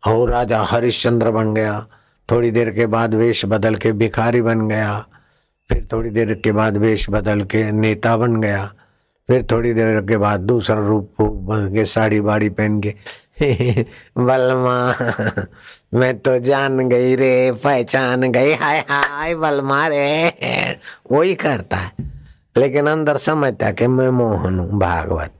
और 0.06 0.30
राजा 0.30 0.62
हरिश्चंद्र 0.62 1.30
बन 1.30 1.52
गया, 1.54 1.80
थोड़ी 2.28 2.50
देर 2.50 2.70
के 2.70 2.86
बाद 2.86 3.14
वेश 3.14 3.44
बदल 3.46 3.76
के 3.76 3.92
भिखारी 3.92 4.42
बन 4.42 4.66
गया, 4.68 4.98
फिर 5.70 5.86
थोड़ी 5.92 6.10
देर 6.10 6.32
के 6.34 6.52
बाद 6.52 6.76
वेश 6.76 7.06
बदल 7.10 7.42
के 7.44 7.70
नेता 7.72 8.16
बन 8.16 8.40
गया। 8.40 8.72
फिर 9.28 9.46
थोड़ी 9.50 9.72
देर 9.72 10.00
के 10.00 10.16
बाद 10.16 10.40
दूसरा 10.40 10.86
रूप 10.86 11.14
बन 11.22 11.68
के 11.74 11.86
साड़ी 11.86 12.20
बाड़ी 12.20 12.48
पहन 12.48 12.80
के 12.80 12.94
बलमा, 14.18 14.94
मैं 15.94 16.18
तो 16.18 16.38
जान 16.38 16.88
गई 16.88 17.16
रे, 17.16 17.52
पहचान 17.52 18.32
गई, 18.32 18.52
हाय 18.52 18.78
हाय, 18.78 19.34
बलमा 19.34 19.86
रे। 19.86 20.32
वही 21.12 21.34
करता 21.34 21.76
है। 21.76 21.92
लेकिन 22.56 22.86
अंदर 22.86 23.16
समझता 23.16 23.70
कि 23.70 23.86
मैं 23.86 24.08
मोहन 24.08 24.58
हूँ, 24.58 24.78
भागवत। 24.78 25.30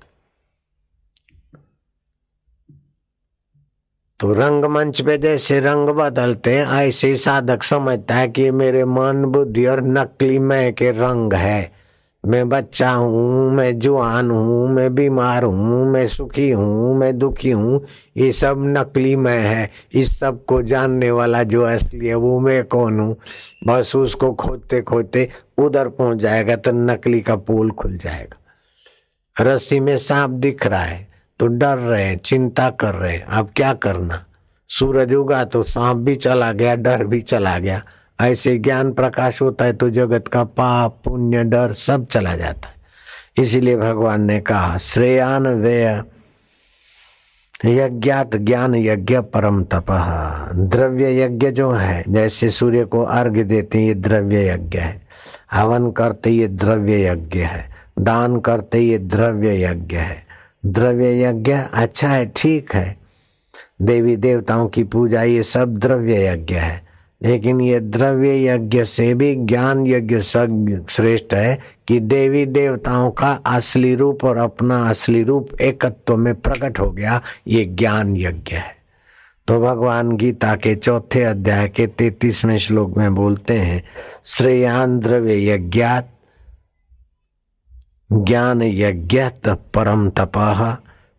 तो 4.21 4.33
रंगमंच 4.33 5.01
पे 5.01 5.19
जैसे 5.19 5.61
रंग 5.61 5.89
बदलते 5.89 6.57
ऐसे 6.57 7.17
साधक 7.17 7.63
समझता 7.63 8.15
है 8.15 8.29
कि 8.29 8.51
मेरे 8.51 8.85
मन, 8.85 9.25
बुद्धि 9.25 9.67
और 9.67 9.81
नकली 9.81 10.39
मैं 10.39 10.75
के 10.75 10.91
रंग 10.91 11.33
है। 11.33 11.82
मैं 12.25 12.49
बच्चा 12.49 12.91
हूँ, 12.91 13.51
मैं 13.53 13.79
जुआन 13.79 14.31
हूँ, 14.31 14.69
मैं 14.69 14.95
बीमार 14.95 15.45
हूँ, 15.45 15.87
मैं 15.87 16.07
सुखी 16.07 16.51
हूँ, 16.51 16.95
मैं 16.97 17.19
दुखी 17.19 17.51
हूँ। 17.51 17.81
ये 18.17 18.31
सब 18.33 18.63
नकली 18.67 19.15
मैं 19.17 19.41
है। 19.41 19.71
इस 19.93 20.19
सबको 20.19 20.61
जानने 20.63 21.11
वाला 21.11 21.43
जो 21.43 21.63
असली 21.63 22.07
है 22.07 22.15
वो 22.15 22.39
मैं 22.41 22.63
कौन 22.65 23.01
हूँ? 23.01 23.17
बस 23.67 23.95
उसको 23.97 24.33
खोदते 24.33 24.81
खोदते 24.83 25.29
उधर 25.59 25.89
पहुँच 25.89 26.19
जाएगा 26.19 26.57
तो 26.57 26.73
नकली 26.73 27.21
का 27.21 27.37
पोल 27.37 27.71
खुल 27.71 27.97
जाएगा। 27.97 28.39
रस्सी 29.37 29.81
में 29.81 29.97
सांप 29.99 30.31
दिख 30.31 30.67
रहा 30.67 30.83
है 30.83 31.07
तो 31.41 31.47
डर 31.47 31.79
रहे 31.79 32.05
हैं, 32.05 32.17
चिंता 32.17 32.71
कर 32.71 32.95
रहे 32.95 33.13
हैं। 33.13 33.25
अब 33.25 33.51
क्या 33.57 33.73
करना? 33.73 34.25
सूरज 34.71 35.15
उगा 35.15 35.45
तो 35.45 35.63
सांप 35.63 35.97
भी 35.97 36.17
चला 36.17 36.53
गया, 36.53 36.75
डर 36.77 37.05
भी 37.05 37.21
चला 37.21 37.59
गया। 37.59 37.83
ऐसे 38.21 38.59
ज्ञान 38.59 38.93
प्रकाश 38.93 39.43
होता 39.43 39.65
है 39.65 39.73
तो 39.73 39.91
जगत 39.91 40.29
का 40.29 40.45
पाप, 40.45 41.01
पुण्य, 41.05 41.45
डर 41.45 41.73
सब 41.73 42.07
चला 42.07 42.37
जाता 42.37 42.69
है। 42.69 42.75
इसीलिए 43.45 43.77
भगवान 43.77 44.23
ने 44.23 44.41
कहा, 44.41 44.77
श्रेयान 44.79 45.47
व्यय, 45.47 46.03
यज्ञात 47.65 48.37
ज्ञान 48.37 48.75
यज्ञ 48.75 49.21
परम 49.21 49.65
तप। 49.65 49.85
द्रव्य 50.55 51.25
यज्ञ 51.25 51.51
जो 51.51 51.71
है, 51.71 52.05
जैसे 52.09 52.51
सूर्य 52.51 52.85
को 52.85 53.03
अर्घ्य 53.03 53.45
देते 53.45 53.79
ये 53.79 53.95
द्रव्य 53.95 54.49
यज्ञ 54.49 54.79
है। 54.79 55.03
हवन 55.53 55.91
करते 55.91 56.31
ये 56.31 56.49
द्रव्य 56.49 57.07
यज्ञ 57.07 57.39
है। 57.39 57.71
दान 57.99 58.41
करते 58.41 58.79
ये 58.79 58.99
द्रव्य 58.99 59.65
यज्ञ 59.65 59.97
है। 59.97 60.27
द्रव्य 60.67 61.25
यज्ञ 61.25 61.53
अच्छा 61.73 62.09
है, 62.09 62.33
ठीक 62.37 62.75
है। 62.75 62.97
देवी 63.83 64.17
देवताओं 64.17 64.69
की 64.69 64.85
पूजा, 64.85 65.23
ये 65.23 65.43
सब 65.43 65.77
द्रव्य 65.77 66.27
यज्ञ 66.27 66.55
है। 66.55 66.92
लेकिन 67.23 67.61
ये 67.61 67.81
द्रव्य 67.81 68.47
यज्ञ 68.47 68.85
से 68.85 69.15
भी 69.15 69.35
ज्ञान 69.35 69.87
यज्ञ 69.87 70.21
श्रेष्ठ 70.21 71.35
है 71.35 71.59
कि 71.89 72.01
देवी 72.01 72.47
देवताओं 72.47 73.11
का 73.11 73.33
असली 73.47 73.95
रूप 73.95 74.25
और 74.25 74.37
अपना 74.37 74.89
असली 74.89 75.23
रूप 75.23 75.61
एकत्व 75.61 76.17
में 76.17 76.35
प्रकट 76.35 76.81
हो 76.81 76.91
गया, 76.91 77.21
ये 77.47 77.65
ज्ञान 77.65 78.17
यज्ञ 78.17 78.57
है। 78.57 78.77
तो 79.49 79.61
भगवान 79.61 80.17
गीता 80.17 80.55
के 80.57 80.75
चौथे 80.75 81.23
अध्याय 81.23 81.69
के 81.69 81.87
तैतीसवें 81.87 82.59
श्लोक 82.59 82.97
में 82.99 83.15
बोलते 83.15 83.59
हैं, 83.59 83.83
श्रेयान 84.25 84.99
द्रव्य 84.99 85.51
यज्ञात 85.51 86.09
ज्ञान 88.13 88.63
यज्ञ 88.63 89.23
परम 89.49 90.09
तप 90.11 90.33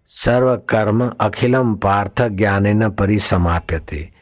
सर्व 0.07 0.55
कर्म 0.69 1.11
अखिलम 1.19 1.75
पार्थ 1.75 2.21
ज्ञान 2.21 2.67
न 2.67 2.89
परिसमाप्यते। 2.89 4.12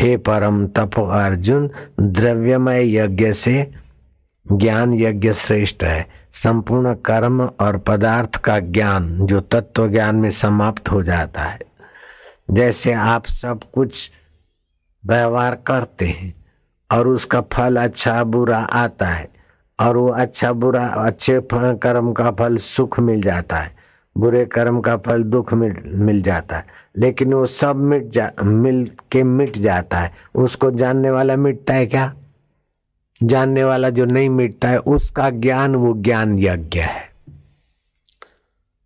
हे 0.00 0.16
परम 0.16 0.66
तप 0.66 1.00
अर्जुन, 1.00 1.70
द्रव्यमय 2.00 2.96
यज्ञ 2.96 3.32
से 3.32 3.70
ज्ञान 4.52 4.94
यज्ञ 4.94 5.32
श्रेष्ठ 5.32 5.84
है। 5.84 6.06
संपूर्ण 6.32 6.94
कर्म 6.94 7.42
और 7.60 7.78
पदार्थ 7.78 8.36
का 8.36 8.58
ज्ञान 8.58 9.26
जो 9.26 9.40
तत्व 9.40 9.88
ज्ञान 9.88 10.16
में 10.16 10.30
समाप्त 10.30 10.90
हो 10.90 11.02
जाता 11.02 11.42
है। 11.42 11.58
जैसे 12.50 12.92
आप 12.92 13.26
सब 13.26 13.60
कुछ 13.74 14.10
व्यवहार 15.06 15.54
करते 15.54 16.06
हैं 16.06 16.34
और 16.92 17.08
उसका 17.08 17.40
फल 17.40 17.76
अच्छा 17.76 18.24
बुरा 18.24 18.58
आता 18.58 19.06
है 19.06 19.28
और 19.80 19.96
वो 19.96 20.08
अच्छा 20.08 20.52
बुरा 20.52 20.86
अच्छे 20.86 21.40
कर्म 21.54 22.12
का 22.12 22.30
फल 22.30 22.56
सुख 22.56 23.00
मिल 23.00 23.22
जाता 23.22 23.56
है। 23.56 23.81
बुरे 24.16 24.44
कर्म 24.44 24.80
का 24.80 24.96
फल 24.96 25.22
दुख 25.22 25.54
मिल 25.54 25.76
मिल 25.86 26.22
जाता 26.22 26.56
है। 26.56 26.66
लेकिन 26.98 27.34
वो 27.34 27.46
सब 27.46 27.76
मिट 27.76 28.08
जा, 28.08 28.30
मिल 28.44 28.90
के 29.12 29.22
मिट 29.22 29.58
जाता 29.58 29.98
है। 29.98 30.12
उसको 30.34 30.70
जानने 30.70 31.10
वाला 31.10 31.36
मिटता 31.36 31.74
है 31.74 31.86
क्या? 31.86 32.14
जानने 33.22 33.64
वाला 33.64 33.90
जो 33.90 34.04
नहीं 34.04 34.28
मिटता 34.28 34.68
है, 34.68 34.78
उसका 34.78 35.30
ज्ञान, 35.30 35.74
वो 35.74 35.94
ज्ञान 35.96 36.38
यज्ञ 36.38 36.80
है। 36.80 37.12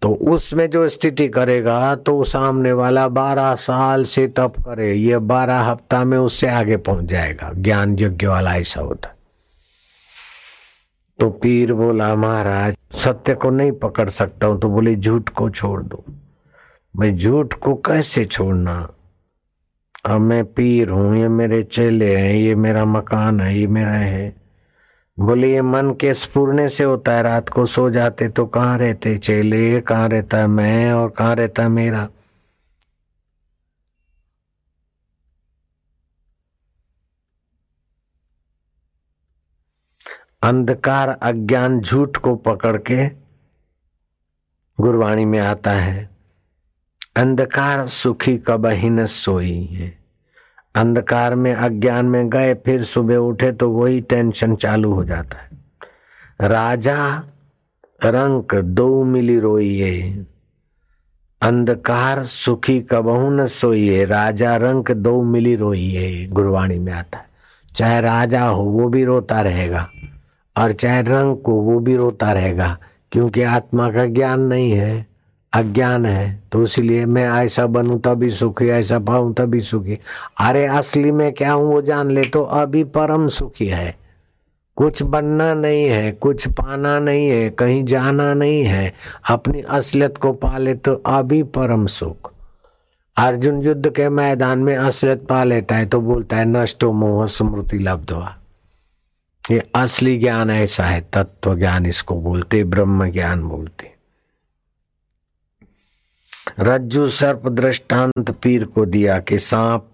तो 0.02 0.12
उसमें 0.12 0.70
जो 0.70 0.88
स्थिति 0.88 1.28
करेगा 1.28 1.94
तो 1.96 2.24
सामने 2.24 2.72
वाला 2.72 3.08
बारह 3.08 3.54
साल 3.54 4.04
से 4.04 4.26
तप 4.28 4.52
करे। 4.60 4.94
ये 4.94 5.18
बारह 5.18 5.60
हफ़्ता 5.60 6.04
में 6.04 6.18
उससे 6.18 6.48
आगे 6.48 6.76
पहुँच 6.76 7.04
जाएगा। 7.04 7.52
ज्ञान 7.52 7.96
यज्ञ 7.98 8.26
वाला 8.26 8.56
ऐसा 8.56 8.80
होता 8.80 9.15
तो 11.18 11.30
पीर 11.30 11.72
बोला, 11.72 12.14
महाराज, 12.14 12.76
सत्य 12.92 13.34
को 13.34 13.50
नहीं 13.50 13.72
पकड़ 13.72 14.08
सकता 14.08 14.46
हूँ 14.46 14.60
तो 14.60 14.68
बोले, 14.68 14.96
झूठ 14.96 15.28
को 15.28 15.50
छोड़ 15.50 15.82
दो। 15.82 16.04
मैं 16.96 17.16
झूठ 17.16 17.54
को 17.54 17.74
कैसे 17.74 18.24
छोड़ना? 18.24 18.90
अब 20.04 20.20
मैं 20.20 20.44
पीर 20.44 20.88
हूँ, 20.88 21.18
ये 21.18 21.28
मेरे 21.28 21.62
चेले 21.62 22.16
हैं, 22.16 22.34
ये 22.34 22.54
मेरा 22.54 22.84
मकान 22.84 23.40
है, 23.40 23.58
ये 23.58 23.66
मेरा 23.66 23.92
है। 23.92 24.36
बोले, 25.20 25.52
ये 25.52 25.62
मन 25.62 25.90
के 26.00 26.14
स्पूर्णे 26.14 26.68
से 26.68 26.84
होता 26.84 27.12
है, 27.12 27.22
रात 27.22 27.48
को 27.48 27.66
सो 27.66 27.90
जाते 27.90 28.28
तो 28.28 28.46
कहाँ 28.46 28.78
रहते 28.78 29.18
चेले? 29.18 29.80
कहाँ 29.80 30.08
रहता 30.08 30.38
है 30.38 30.46
मैं 30.46 30.92
और 30.92 31.08
कहाँ 31.08 31.34
रहता 31.34 31.62
है 31.62 31.68
मेरा? 31.68 32.08
अंधकार 40.42 41.08
अज्ञान 41.08 41.80
झूठ 41.80 42.16
को 42.16 42.34
पकड़ 42.36 42.76
के 42.76 43.08
गुरवाणी 44.80 45.24
में 45.24 45.38
आता 45.38 45.70
है। 45.70 46.10
अंधकार 47.16 47.86
सुखी 47.86 48.38
कबही 48.38 48.90
न 48.90 49.06
सोई 49.06 49.64
है। 49.64 49.98
अंधकार 50.74 51.34
में 51.34 51.54
अज्ञान 51.54 52.06
में 52.06 52.30
गए, 52.30 52.54
फिर 52.54 52.84
सुबह 52.84 53.16
उठे 53.16 53.52
तो 53.52 53.70
वही 53.70 54.00
टेंशन 54.00 54.56
चालू 54.56 54.92
हो 54.92 55.04
जाता 55.04 55.38
है। 55.38 55.48
राजा 56.48 57.18
रंक 58.04 58.54
दो 58.54 59.04
मिली 59.04 59.38
रोइए 59.38 60.26
अंधकार 61.42 62.24
सुखी 62.24 62.80
कबहू 62.80 63.30
न 63.30 63.46
सोइए 63.46 64.04
राजा 64.04 64.56
रंक 64.56 64.90
दो 64.90 65.22
मिली 65.22 65.56
रोइए 65.56 66.26
गुरवाणी 66.26 66.78
में 66.78 66.92
आता 66.92 67.18
है। 67.18 67.26
चाहे 67.74 68.00
राजा 68.00 68.44
हो, 68.44 68.62
वो 68.62 68.88
भी 68.88 69.04
रोता 69.04 69.40
रहेगा। 69.40 69.90
और 70.56 70.72
चाहे 70.72 71.02
रंग 71.02 71.36
को 71.36 71.52
वो 71.52 71.78
भी 71.80 71.96
रोता 71.96 72.32
रहेगा, 72.32 72.76
क्योंकि 73.12 73.42
आत्मा 73.42 73.90
का 73.90 74.04
ज्ञान 74.06 74.40
नहीं 74.42 74.70
है, 74.70 75.06
अज्ञान 75.52 76.06
है। 76.06 76.42
तो 76.52 76.62
इसलिए 76.62 77.04
मैं 77.06 77.24
ऐसा 77.34 77.66
बनूं 77.66 77.98
तभी 77.98 78.30
सुखी, 78.30 78.68
ऐसा 78.68 78.98
पाऊँ 78.98 79.32
तभी 79.34 79.60
सुखी। 79.60 79.98
अरे 80.40 80.64
असली 80.66 81.10
में 81.10 81.32
क्या 81.32 81.52
हूँ 81.52 81.66
वो 81.66 81.80
जान 81.82 82.10
ले 82.10 82.24
तो 82.24 82.42
अभी 82.42 82.84
परम 82.86 83.28
सुखी 83.28 83.66
है। 83.66 83.94
कुछ 84.76 85.02
बनना 85.02 85.52
नहीं 85.54 85.84
है, 85.84 86.10
कुछ 86.12 86.46
पाना 86.48 86.98
नहीं 86.98 87.28
है, 87.28 87.48
कहीं 87.50 87.84
जाना 87.84 88.32
नहीं 88.34 88.62
है। 88.62 88.92
अपनी 89.30 89.60
असलियत 89.60 90.18
को 90.18 90.32
पाले 90.32 90.74
तो 90.74 90.94
अभी 91.06 91.42
परम 91.42 91.86
सुख। 91.86 92.32
अर्जुन 93.16 93.62
युद्ध 93.62 93.90
के 93.90 94.08
मैदान 94.08 94.58
में 94.58 94.76
असलियत 94.76 95.26
पा 95.26 95.42
लेता 95.44 95.76
है 95.76 95.86
तो 95.86 96.00
बोलता 96.00 96.36
है, 96.36 96.44
नष्टो 96.46 96.92
मोह 96.92 97.26
स्मृति 97.26 97.78
लब्धवा। 97.78 98.36
ये 99.50 99.70
असली 99.74 100.18
ज्ञान 100.18 100.50
ऐसा 100.50 100.84
है 100.84 101.00
तत्व 101.12 101.56
ज्ञान 101.58 101.86
इसको 101.86 102.14
बोलते, 102.20 102.64
ब्रह्म 102.64 103.10
ज्ञान 103.10 103.42
बोलते। 103.42 103.90
रज्जु 106.60 107.08
सर्प 107.08 107.48
दृष्टांत 107.48 108.30
पीर 108.30 108.64
को 108.64 108.84
दिया 108.86 109.18
कि 109.18 109.38
सांप 109.38 109.88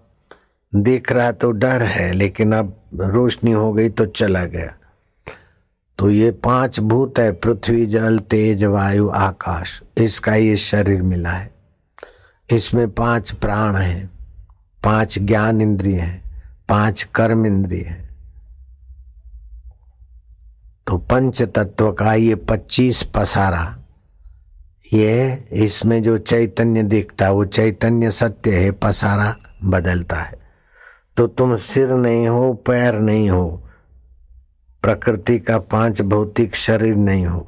देख 0.75 1.11
रहा 1.11 1.31
तो 1.31 1.51
डर 1.51 1.81
है, 1.81 2.11
लेकिन 2.11 2.53
अब 2.53 2.75
रोशनी 2.95 3.51
हो 3.51 3.73
गई 3.73 3.89
तो 3.89 4.05
चला 4.05 4.45
गया। 4.45 4.73
तो 5.99 6.09
ये 6.09 6.31
पाँच 6.31 6.79
भूत 6.79 7.19
है, 7.19 7.31
पृथ्वी, 7.31 7.85
जल, 7.85 8.19
तेज, 8.19 8.63
वायु, 8.63 9.09
आकाश। 9.09 9.81
इसका 9.97 10.35
ये 10.35 10.55
शरीर 10.55 11.01
मिला 11.01 11.31
है। 11.31 11.51
इसमें 12.49 12.91
पाँच 12.91 13.31
प्राण 13.31 13.75
हैं, 13.75 14.09
पाँच 14.83 15.19
ज्ञान 15.19 15.61
इंद्रिय 15.61 15.99
हैं, 15.99 16.23
पाँच 16.69 17.03
कर्म 17.03 17.45
इंद्रिय 17.45 17.83
हैं। 17.83 18.02
तो 20.87 20.97
पंच 20.97 21.41
तत्व 21.41 21.91
का 21.91 22.13
ये 22.13 22.35
पच्चीस 22.35 23.03
पसारा, 23.15 23.63
ये 24.93 25.45
इसमें 25.63 26.01
जो 26.03 26.17
चैतन्य 26.17 26.83
दिखता, 26.83 27.29
वो 27.31 27.45
चैतन्य 27.45 28.11
सत्य 28.11 28.51
है, 28.51 28.71
पसारा 28.71 29.35
बदलता 29.65 30.15
है। 30.15 30.41
तो 31.17 31.27
तुम 31.27 31.55
सिर 31.55 31.89
नहीं 31.89 32.27
हो, 32.27 32.53
पैर 32.67 32.99
नहीं 32.99 33.29
हो, 33.29 33.45
प्रकृति 34.83 35.39
का 35.39 35.57
पाँच 35.57 36.01
भौतिक 36.01 36.55
शरीर 36.55 36.95
नहीं 36.95 37.25
हो, 37.25 37.47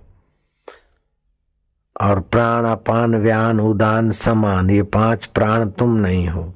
और 2.01 2.19
प्राण 2.21 2.65
अपान 2.65 3.15
व्यान, 3.15 3.59
उदान, 3.59 4.11
समान, 4.11 4.69
ये 4.69 4.83
पाँच 4.83 5.25
प्राण 5.25 5.69
तुम 5.69 5.95
नहीं 5.97 6.27
हो। 6.27 6.53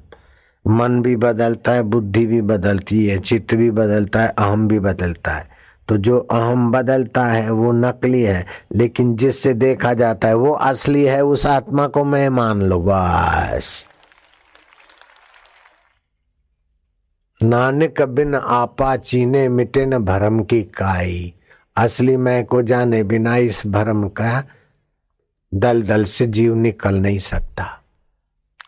मन 0.64 1.00
भी 1.02 1.16
बदलता 1.16 1.72
है, 1.72 1.82
बुद्धि 1.82 2.26
भी 2.26 2.40
बदलती 2.42 3.06
है, 3.06 3.18
चित्त 3.18 3.54
भी 3.54 3.70
बदलता 3.70 4.22
है, 4.22 4.28
अहम 4.28 4.68
भी 4.68 4.78
बदलता 4.78 5.32
है। 5.32 5.49
तो 5.90 5.96
जो 5.96 6.18
अहम 6.18 6.72
बदलता 6.72 7.24
है, 7.24 7.50
वो 7.50 7.72
नकली 7.72 8.22
है। 8.22 8.46
लेकिन 8.74 9.16
जिससे 9.16 9.54
देखा 9.54 9.94
जाता 9.94 10.28
है, 10.28 10.34
वो 10.34 10.52
असली 10.52 11.04
है, 11.04 11.24
उस 11.24 11.46
आत्मा 11.46 11.86
को 11.86 12.04
मैं 12.04 12.28
मान 12.28 12.62
लो, 12.62 12.80
बस। 12.80 13.88
नानक 17.42 18.02
बिन 18.02 18.34
आपा 18.34 18.96
चीने 18.96 19.48
मिटे 19.48 19.86
न 19.86 19.98
भरम 19.98 20.42
की 20.42 20.62
काई। 20.62 21.34
असली 21.76 22.16
मैं 22.16 22.46
को 22.46 22.62
जाने 22.62 23.02
बिना 23.02 23.36
इस 23.36 23.62
भरम 23.66 24.08
का 24.08 24.44
दल 25.54 25.82
दल 25.82 26.04
से 26.04 26.26
जीव 26.26 26.54
निकल 26.54 26.94
नहीं 26.94 27.18
सकता। 27.18 27.82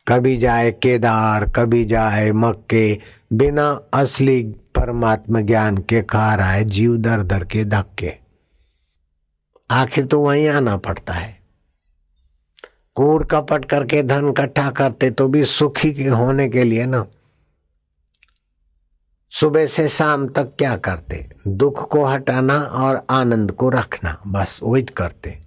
कभी 0.09 0.37
जाए 0.37 0.71
केदार, 0.71 1.51
कभी 1.51 1.85
जाए 1.85 2.33
मक्के, 2.33 2.99
बिना 3.33 3.81
असली 3.95 4.57
परमात्मा 4.83 5.41
ज्ञान 5.41 5.79
के 5.79 6.03
कार 6.03 6.41
आए, 6.41 6.65
जीव 6.65 6.97
दर 6.97 7.23
दर 7.23 7.45
के 7.45 7.65
धक्के। 7.65 8.15
आखिर 9.71 10.07
तो 10.07 10.21
वहीं 10.21 10.49
आना 10.49 10.77
पड़ता 10.77 11.13
है। 11.13 11.41
कूड़ 12.95 13.25
कपट 13.25 13.65
करके, 13.65 14.03
धन 14.03 14.29
इकट्ठा 14.29 14.71
करते 14.71 15.11
तो 15.11 15.29
भी 15.29 15.45
सुखी 15.45 15.93
के 15.93 16.09
होने 16.09 16.49
के 16.49 16.65
लिए 16.65 16.87
ना। 16.87 17.07
सुबह 19.31 19.67
से 19.67 19.89
शाम 19.89 20.29
तक 20.29 20.45
क्या 20.59 20.77
करते? 20.77 21.31
दुख 21.49 21.89
को 21.89 22.05
हटाना 22.05 22.59
और 22.59 23.07
आनंद 23.11 23.53
को 23.53 23.69
रखना, 23.69 24.23
बस 24.27 24.61
वही 24.63 24.83
करते। 24.83 25.42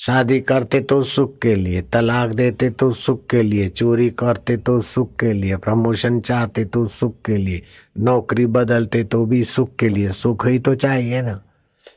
शादी 0.00 0.40
करते 0.40 0.80
तो 0.80 1.02
सुख 1.02 1.38
के 1.38 1.54
लिए, 1.54 1.82
तलाक 1.82 2.30
देते 2.30 2.70
तो 2.70 2.92
सुख 2.92 3.26
के 3.26 3.42
लिए, 3.42 3.68
चोरी 3.68 4.10
करते 4.10 4.56
तो 4.56 4.80
सुख 4.80 5.16
के 5.16 5.32
लिए, 5.32 5.56
प्रमोशन 5.56 6.20
चाहते 6.20 6.64
तो 6.64 6.86
सुख 6.86 7.14
के 7.26 7.36
लिए, 7.36 7.62
नौकरी 7.98 8.46
बदलते 8.46 9.04
तो 9.04 9.24
भी 9.26 9.44
सुख 9.44 9.74
के 9.76 9.88
लिए, 9.88 10.12
सुख 10.12 10.46
ही 10.46 10.58
तो 10.58 10.74
चाहिए 10.74 11.22
ना। 11.22 11.40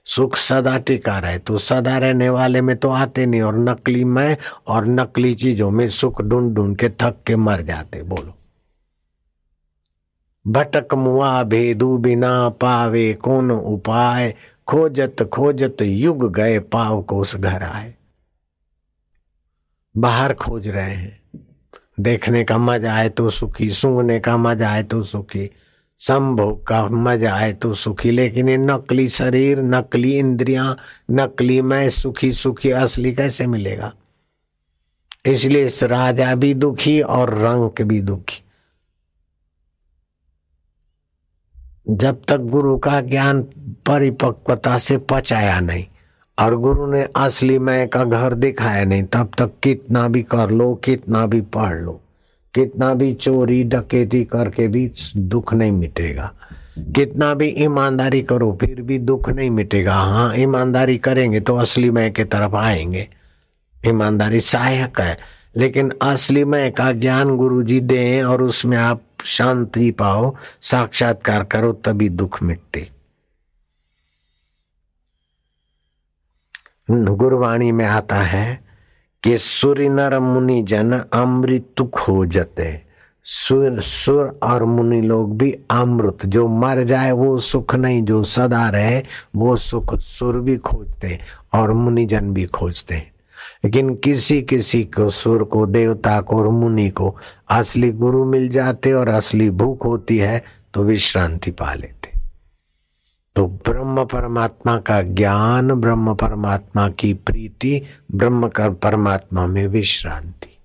सुख 0.06 0.36
सदा 0.36 0.78
टिका 0.78 1.20
रहे 1.20 1.38
तो 1.38 1.58
सदा 1.58 1.98
रहने 1.98 2.30
वाले 2.30 2.62
में 2.62 2.76
तो 2.78 2.90
आते 2.90 3.26
नहीं, 3.26 3.42
और 3.42 3.60
नकली 3.60 4.04
में 4.04 4.38
और 4.68 4.88
नकली 4.88 5.36
चीज़ों 5.36 5.72
में 5.72 5.90
सुख 5.90 6.22
ढूंढ 6.22 6.54
ढूंढ 6.56 6.78
के 6.78 6.90
थक 6.90 7.24
के 7.28 7.36
मर 7.36 7.62
जाते, 7.62 8.02
बोलो। 8.04 8.41
भटक 10.48 10.94
मुआ 10.94 11.44
भेदू 11.44 11.98
बिना 11.98 12.50
पावे 12.50 13.14
कौन 13.14 13.52
उपाय? 13.52 14.36
खोजत 14.68 15.24
खोजत 15.24 15.82
युग 15.82 16.34
गए 16.34 16.60
पाव 16.60 17.02
को 17.02 17.20
उस 17.20 17.36
घर 17.36 17.64
आए। 17.64 17.94
बाहर 19.98 20.34
खोज 20.34 20.68
रहे 20.68 20.96
हैं। 20.96 21.22
देखने 22.00 22.44
का 22.44 22.58
मज़ा 22.58 22.94
आए 22.94 23.10
तो 23.10 23.30
सुखी, 23.30 23.70
सूंघने 23.70 24.20
का 24.20 24.38
मज़ा 24.38 24.70
आए 24.70 24.84
तो 24.84 25.04
सुखी, 25.04 25.50
संभोग 26.00 26.68
का 26.68 26.86
मज़ा 26.86 27.34
आए 27.36 27.54
तो 27.54 27.74
सुखी। 27.74 28.12
लेकिन 28.12 28.50
ये 28.50 28.58
नकली 28.58 29.10
शरीर, 29.10 29.60
नकली 29.60 30.18
इंद्रियाँ, 30.18 30.78
नकली 31.12 31.62
मैं 31.62 31.90
सुखी 31.90 32.32
सुखी 32.32 32.72
असली 32.72 33.12
कैसे 33.12 33.48
मिलेगा? 33.48 33.94
इसलिए 35.26 35.66
इस 35.66 35.84
राजा 35.84 36.36
भी 36.36 36.54
दुखी 36.54 37.02
और 37.02 37.38
रंग 37.38 37.86
भी 37.88 38.02
दुखी। 38.02 38.44
जब 41.90 42.22
तक 42.28 42.38
गुरु 42.38 42.78
का 42.78 43.02
ज्ञान 43.02 43.42
परिपक्वता 43.86 44.78
से 44.78 44.98
पचाया 44.98 45.60
नहीं 45.60 45.86
और 46.40 46.56
गुरु 46.56 46.86
ने 46.88 47.08
असली 47.16 47.60
मैं 47.60 47.88
का 47.90 48.04
घर 48.04 48.34
दिखाया 48.34 48.86
नहीं, 48.86 49.04
तब 49.04 49.32
तक 49.38 49.52
कितना 49.64 50.08
भी 50.08 50.22
कर 50.24 50.50
लो, 50.50 50.74
कितना 50.76 51.26
भी 51.26 51.42
पढ़ 51.42 51.82
लो, 51.82 52.02
कितना 52.54 52.94
भी 52.94 53.14
चोरी 53.14 53.64
डकेती 53.64 54.24
करके 54.24 54.68
भी 54.68 54.92
दुख 55.18 55.54
नहीं 55.54 55.72
मिटेगा। 55.72 56.32
कितना 56.80 57.34
भी 57.34 57.48
ईमानदारी 57.48 58.22
करो, 58.22 58.58
फिर 58.62 58.82
भी 58.82 59.00
दुख 59.00 59.30
नहीं 59.30 59.50
मिटेगा। 59.50 59.94
हाँ 59.94 60.36
ईमानदारी 60.36 60.98
करेंगे 60.98 61.40
तो 61.40 61.56
असली 61.56 61.92
मैं 61.92 62.12
के 62.14 62.24
तरफ़ 62.24 62.56
आएँगे। 62.56 63.08
ईमानदारी 63.88 64.42
सहायक 64.42 65.00
है, 65.00 65.18
लेकिन 65.58 65.92
असली 66.02 66.46
मैं 66.46 66.72
का 66.72 66.92
ज्ञान 66.92 67.38
गुरु 67.38 67.64
जी 67.64 67.80
दें 67.80 68.24
और 68.24 68.44
उसमें 68.44 68.78
आप 68.78 69.02
शांति 69.26 69.92
पाओ, 69.92 70.36
साक्षात्कार 70.62 71.44
करो, 71.44 71.74
तभी 71.74 72.10
दुख 72.10 72.44
मिटते 72.44 72.92
गुरवाणी 76.92 77.72
में 77.72 77.86
आता 77.86 78.16
है 78.16 78.64
कि 79.24 79.38
सूर्य 79.38 79.90
नर 79.90 80.20
मुनि 80.20 80.64
जन 80.64 81.00
अमृत 81.14 81.92
खोजते। 81.94 82.82
सुर 83.24 83.82
सुर 83.82 84.40
और 84.44 84.64
मुनि 84.64 85.02
लोग 85.02 85.38
भी 85.38 85.60
अमृत। 85.72 86.26
जो 86.26 86.48
मर 86.48 86.84
जाए 86.84 87.12
वो 87.12 87.38
सुख 87.38 87.76
नहीं, 87.76 88.04
जो 88.04 88.24
सदा 88.24 88.70
रहे 88.70 89.04
वो 89.36 89.56
सुख 89.56 89.96
सुर 89.96 90.40
भी 90.40 90.58
खोजते 90.58 91.20
और 91.54 91.74
मुनि 91.74 92.06
जन 92.06 92.34
भी 92.34 92.46
खोजते। 92.46 93.11
लेकिन 93.64 93.96
किसी 93.96 94.42
किसी 94.42 94.84
को, 94.84 95.10
सुर 95.10 95.44
को, 95.44 95.66
देवता 95.66 96.22
को 96.22 96.38
और 96.38 96.48
मुनि 96.48 96.90
को 96.90 97.18
असली 97.50 97.92
गुरु 97.92 98.26
मिल 98.26 98.50
जाते 98.50 98.94
और 98.94 99.08
असली 99.08 99.50
भूख 99.50 99.86
होती 99.86 100.18
है 100.18 100.44
तो 100.74 100.84
विश्रांति 100.84 101.52
पा 101.52 101.74
लेते। 101.74 102.12
तो 103.36 103.48
ब्रह्म 103.48 104.06
परमात्मा 104.06 104.78
का 104.78 105.02
ज्ञान, 105.02 105.74
ब्रह्म 105.74 106.16
परमात्मा 106.16 106.90
की 106.90 107.14
प्रीति, 107.14 107.82
ब्रह्म 108.12 108.52
परमात्मा 108.58 109.48
में 109.48 109.68
विश्रांति। 109.68 110.58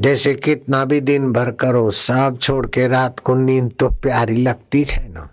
जैसे 0.00 0.34
कितना 0.34 0.84
भी 0.84 1.00
दिन 1.00 1.32
भर 1.32 1.50
करो 1.50 1.90
सब 1.90 2.38
छोड़ 2.42 2.66
के 2.66 2.88
रात 2.88 3.18
को 3.18 3.34
नींद 3.34 3.72
तो 3.78 3.88
प्यारी 3.88 4.36
लगती 4.36 4.84
है 4.88 5.12
ना? 5.12 5.28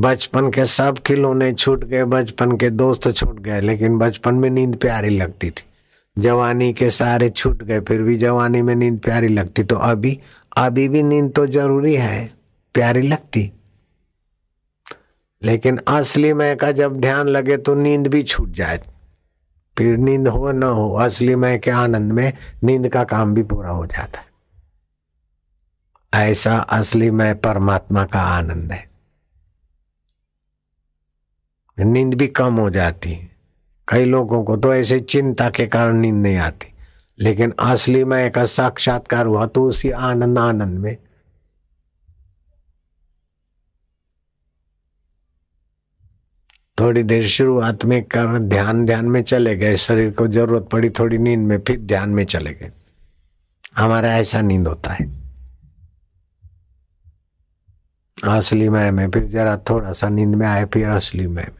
बचपन 0.00 0.50
के 0.50 0.66
सब 0.66 0.98
खिलौने 0.98 1.52
छूट 1.52 1.84
गए, 1.84 2.04
बचपन 2.04 2.56
के 2.56 2.70
दोस्त 2.70 3.12
छूट 3.12 3.40
गए, 3.40 3.60
लेकिन 3.60 3.98
बचपन 3.98 4.34
में 4.34 4.50
नींद 4.50 4.76
प्यारी 4.76 5.08
लगती 5.08 5.50
थी। 5.50 5.64
जवानी 6.18 6.72
के 6.72 6.90
सारे 6.90 7.30
छूट 7.30 7.62
गए, 7.62 7.80
फिर 7.80 8.02
भी 8.02 8.18
जवानी 8.18 8.62
में 8.62 8.74
नींद 8.74 9.00
प्यारी 9.00 9.28
लगती। 9.28 9.64
तो 9.64 9.76
अभी 9.76 10.20
अभी 10.56 10.88
भी 10.88 11.02
नींद 11.02 11.32
तो 11.32 11.46
ज़रूरी 11.46 11.94
है, 11.94 12.30
प्यारी 12.74 13.02
लगती। 13.02 13.52
लेकिन 15.42 15.80
असली 15.88 16.32
मैं 16.32 16.56
का 16.56 16.72
जब 16.72 17.00
ध्यान 17.00 17.28
लगे 17.28 17.56
तो 17.56 17.74
नींद 17.74 18.06
भी 18.06 18.22
छूट 18.22 18.50
जाए। 18.50 18.82
फिर 19.78 19.96
नींद 19.96 20.28
हो 20.28 20.52
न 20.52 20.62
हो, 20.62 20.94
असली 20.94 21.34
मैं 21.34 21.60
के 21.60 21.70
आनंद 21.70 22.12
में 22.12 22.32
नींद 22.64 22.88
का 22.88 23.04
काम 23.04 23.34
भी 23.34 23.42
पूरा 23.42 23.70
हो 23.70 23.86
जाता 23.86 24.20
है। 24.20 24.26
ऐसा 26.30 26.58
असली 26.58 27.10
मैं 27.10 27.40
परमात्मा 27.40 28.04
का 28.04 28.20
आनंद 28.20 28.72
है। 28.72 28.89
नींद 31.84 32.14
भी 32.14 32.26
कम 32.26 32.54
हो 32.54 32.70
जाती। 32.70 33.12
है 33.12 33.30
कई 33.88 34.04
लोगों 34.04 34.44
को 34.44 34.56
तो 34.56 34.74
ऐसे 34.74 35.00
चिंता 35.00 35.50
के 35.50 35.66
कारण 35.66 35.96
नींद 35.96 36.14
नहीं 36.14 36.36
आती। 36.36 36.66
लेकिन 37.18 37.54
असली 37.60 38.04
मैं 38.04 38.30
का 38.30 38.44
साक्षात्कार 38.44 39.26
हुआ 39.26 39.46
तो 39.46 39.68
उसी 39.68 39.90
आनंद 39.90 40.38
आनंद 40.38 40.78
में। 40.78 40.96
थोड़ी 46.80 47.02
देर 47.02 47.26
शुरुआत 47.26 47.84
में 47.84 48.04
कर 48.04 48.38
ध्यान 48.38 48.86
ध्यान 48.86 49.04
में 49.04 49.22
चले 49.22 49.56
गए। 49.56 49.76
शरीर 49.76 50.10
को 50.10 50.26
ज़रूरत 50.28 50.68
पड़ी, 50.72 50.90
थोड़ी 50.90 51.18
नींद 51.18 51.40
में, 51.40 51.60
फिर 51.60 51.80
ध्यान 51.80 52.10
में 52.10 52.24
चले 52.24 52.54
गए। 52.54 52.72
हमारा 53.76 54.08
ऐसा 54.08 54.40
नींद 54.40 54.68
होता 54.68 54.92
है। 54.92 55.20
असली 58.24 58.68
मय 58.68 58.90
में, 58.90 59.10
फिर 59.10 59.24
जरा 59.24 59.56
थोड़ा 59.56 59.92
सा 59.92 60.08
नींद 60.08 60.34
में 60.34 60.46
आए, 60.46 60.64
फिर 60.64 60.88
असली 60.88 61.26
मय 61.26 61.46
में। 61.56 61.59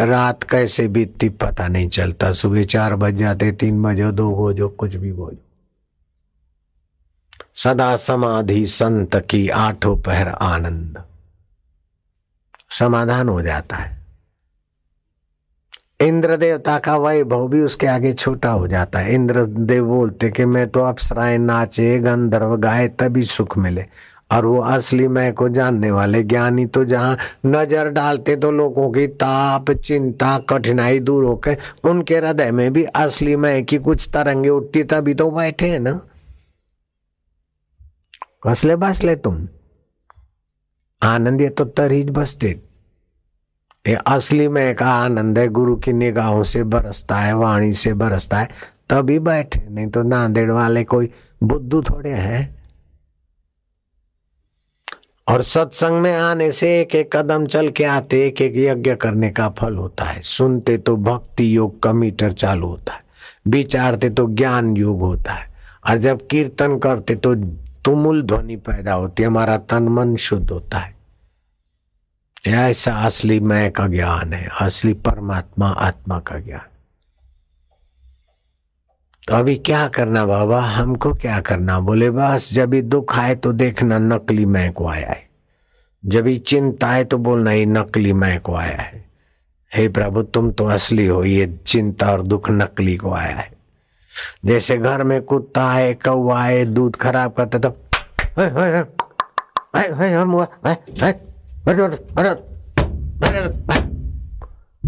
रात 0.00 0.42
कैसे 0.42 0.88
बीतती 0.88 1.28
पता 1.28 1.68
नहीं 1.68 1.88
चलता। 1.88 2.32
सुबह 2.32 2.64
चार 2.64 2.94
बज 2.94 3.14
जाते, 3.14 3.52
तीन 3.52 3.82
बजो, 3.82 4.12
दो 4.12 4.48
बजो, 4.48 4.68
कुछ 4.68 4.94
भी 4.94 5.12
बोझो 5.12 5.40
सदा 7.54 7.96
समाधि 7.96 8.66
संत 8.66 9.16
की 9.16 9.48
आठों 9.48 9.96
पहर 9.96 10.28
आनंद। 10.28 11.02
समाधान 12.70 13.28
हो 13.28 13.42
जाता 13.42 13.76
है। 13.76 14.04
इंद्र 16.00 16.36
देवता 16.36 16.78
का 16.78 16.96
वैभव 16.96 17.48
भी 17.48 17.60
उसके 17.60 17.86
आगे 17.86 18.12
छोटा 18.12 18.50
हो 18.50 18.68
जाता 18.68 18.98
है। 18.98 19.14
इंद्र 19.14 19.44
देव 19.44 19.84
बोलते 19.84 20.30
कि 20.30 20.44
मैं 20.44 20.70
तो 20.70 20.80
अप्सराएँ 20.80 21.38
नाचे, 21.38 21.98
गंधर्व 21.98 22.56
गाए, 22.56 22.88
तभी 22.88 23.24
सुख 23.24 23.58
मिले। 23.58 23.86
और 24.30 24.46
वो 24.46 24.60
असली 24.60 25.06
मैं 25.08 25.32
को 25.34 25.48
जानने 25.48 25.90
वाले 25.90 26.22
ज्ञानी 26.22 26.64
तो 26.66 26.84
जहाँ 26.84 27.16
नज़र 27.46 27.90
डालते 27.90 28.36
तो 28.36 28.50
लोगों 28.50 28.90
की 28.90 29.06
ताप, 29.06 29.70
चिंता, 29.70 30.38
कठिनाई 30.38 31.00
दूर 31.00 31.24
होकर 31.24 31.56
उनके 31.84 32.16
हृदय 32.16 32.50
में 32.50 32.72
भी 32.72 32.84
असली 32.84 33.36
मैं 33.36 33.64
की 33.64 33.78
कुछ 33.78 34.08
तरंगे 34.12 34.48
उठती 34.48 34.82
तभी 34.84 35.14
तो 35.14 35.30
बैठे 35.30 35.68
है 35.70 35.78
ना। 35.78 36.00
कसले 38.46 38.76
बसले 38.76 39.16
तुम। 39.16 39.46
आनंद 41.02 41.40
ये 41.40 41.48
तो 41.48 41.64
तरीज 41.64 42.10
बसते। 42.10 42.48
ये 43.84 43.94
असली 44.06 44.48
में 44.48 44.74
का 44.74 44.86
आनंद 44.86 45.38
है, 45.38 45.46
गुरु 45.48 45.76
की 45.76 45.92
निगाहों 45.92 46.42
से 46.42 46.62
बरसता 46.64 47.16
है, 47.16 47.32
वाणी 47.32 47.72
से 47.72 47.94
बरसता 47.94 48.38
है, 48.38 48.48
तभी 48.90 49.18
बैठे, 49.18 49.66
नहीं 49.70 49.86
तो 49.86 50.02
नांदेड़ 50.02 50.50
वाले 50.50 50.84
कोई 50.84 51.10
बुद्धू 51.42 51.82
थोड़े 51.82 52.10
हैं। 52.10 52.63
और 55.28 55.42
सत्संग 55.42 56.00
में 56.00 56.16
आने 56.16 56.52
से 56.52 56.80
एक 56.80 56.94
एक 56.94 57.16
कदम 57.16 57.46
चल 57.46 57.68
के 57.68 57.84
आते 57.84 58.26
एक 58.26 58.42
एक 58.42 58.52
यज्ञ 58.56 58.94
करने 58.94 59.30
का 59.30 59.48
फल 59.48 59.76
होता 59.76 60.04
है। 60.04 60.20
सुनते 60.20 60.78
तो 60.78 60.96
भक्ति 60.96 61.56
योग 61.56 61.82
का 61.82 61.92
मीटर 61.92 62.32
चालू 62.32 62.66
होता 62.66 62.92
है। 62.92 63.04
विचारते 63.48 64.10
तो 64.10 64.26
ज्ञान 64.26 64.76
योग 64.76 65.00
होता 65.00 65.32
है। 65.32 65.54
और 65.90 65.98
जब 65.98 66.26
कीर्तन 66.26 66.78
करते 66.78 67.14
तो 67.14 67.34
तुमुल 67.84 68.22
ध्वनि 68.22 68.56
पैदा 68.56 68.92
होती 68.92 69.22
है, 69.22 69.26
हमारा 69.26 69.58
तन 69.58 69.82
मन 69.82 70.16
शुद्ध 70.16 70.50
होता 70.50 70.78
है। 70.78 70.94
ऐसा 72.46 72.94
असली 72.94 73.40
मैं 73.40 73.72
का 73.72 73.86
ज्ञान 73.86 74.32
है, 74.32 74.48
असली 74.60 74.92
परमात्मा 74.92 75.68
आत्मा 75.68 76.18
का 76.18 76.38
ज्ञान। 76.38 76.73
तो 79.28 79.34
अभी 79.34 79.56
क्या 79.56 79.88
करना 79.88 80.26
बाबा? 80.26 80.60
हमको 80.60 81.14
क्या 81.14 81.40
करना? 81.40 81.80
बोले, 81.80 82.10
बस, 82.10 82.50
जब 82.52 82.70
भी 82.70 82.82
दुख 82.82 83.18
आए 83.18 83.34
तो 83.34 83.52
देखना, 83.52 83.98
नकली 83.98 84.44
मैं 84.44 84.72
को 84.72 84.86
आया 84.86 85.08
है। 85.08 85.28
जब 86.06 86.22
भी 86.22 86.36
चिंता 86.36 86.88
आए 86.88 87.04
तो 87.04 87.18
बोलना, 87.18 87.52
ये 87.52 87.66
नकली 87.66 88.12
मैं 88.12 88.40
को 88.40 88.54
आया 88.54 88.76
है। 88.76 89.04
हे 89.74 89.88
प्रभु, 89.88 90.22
तुम 90.22 90.50
तो 90.50 90.66
असली 90.66 91.06
हो, 91.06 91.24
ये 91.24 91.58
चिंता 91.66 92.12
और 92.12 92.22
दुख 92.22 92.50
नकली 92.50 92.96
को 92.96 93.12
आया 93.12 93.36
है। 93.36 93.52
जैसे 94.44 94.76
घर 94.76 95.02
में 95.02 95.22
कुत्ता 95.22 95.68
आए 95.68 95.94
कौआ 95.94 96.42
आए, 96.42 96.64
दूध 96.64 96.96
खराब 96.96 97.32
करते 97.32 97.58
तो 97.58 97.70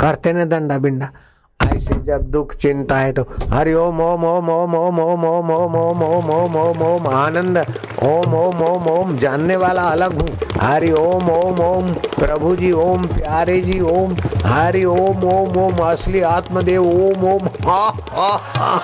करते 0.01 0.33
ना 0.33 0.45
दंडा 0.45 0.79
बिंडा। 0.79 1.11
ऐसे 1.61 1.95
जब 2.05 2.31
दुख 2.31 2.55
चिंता 2.55 2.97
है 2.99 3.13
तो 3.13 3.23
हरि 3.53 3.73
ओम 3.75 4.01
ओम 4.01 4.25
ओम 4.25 4.49
ओम 4.51 4.75
ओम 4.79 4.99
ओम 5.01 5.25
ओम 5.25 5.51
ओम 5.51 5.75
ओम 5.75 6.03
ओम 6.05 6.31
ओम 6.31 6.57
ओम 6.57 6.83
ओम 6.83 7.07
आनंद 7.09 7.59
ओम 8.05 8.35
ओम 8.35 8.63
ओम 8.63 8.87
ओम 8.91 9.17
जानने 9.19 9.57
वाला 9.57 9.83
अलग 9.91 10.21
हूँ 10.21 10.29
हरि 10.63 10.91
ओम 11.01 11.31
ओम 11.31 11.61
ओम 11.61 11.93
प्रभु 12.19 12.55
जी 12.57 12.73
ओम 12.85 13.07
प्यारे 13.15 13.61
जी 13.61 13.81
ओम 13.95 14.15
हरि 14.47 14.85
ओम 14.97 15.25
ओम 15.35 15.59
ओम 15.65 15.85
असली 15.89 16.21
आत्मदेव 16.33 16.91
ओम 16.91 17.25
ओम 17.35 17.49
हा 17.69 17.81
हा 18.13 18.31
हा 18.57 18.75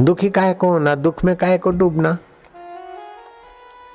दुखी 0.00 0.28
काय 0.36 0.52
को 0.54 0.68
होना 0.70 0.94
दुख 0.96 1.24
में 1.24 1.34
काय 1.36 1.58
को 1.58 1.70
डूबना 1.70 2.16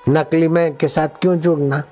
नकली 0.09 0.47
में 0.47 0.75
के 0.75 0.87
साथ 0.87 1.07
क्यों 1.21 1.35
जुड़ना? 1.35 1.83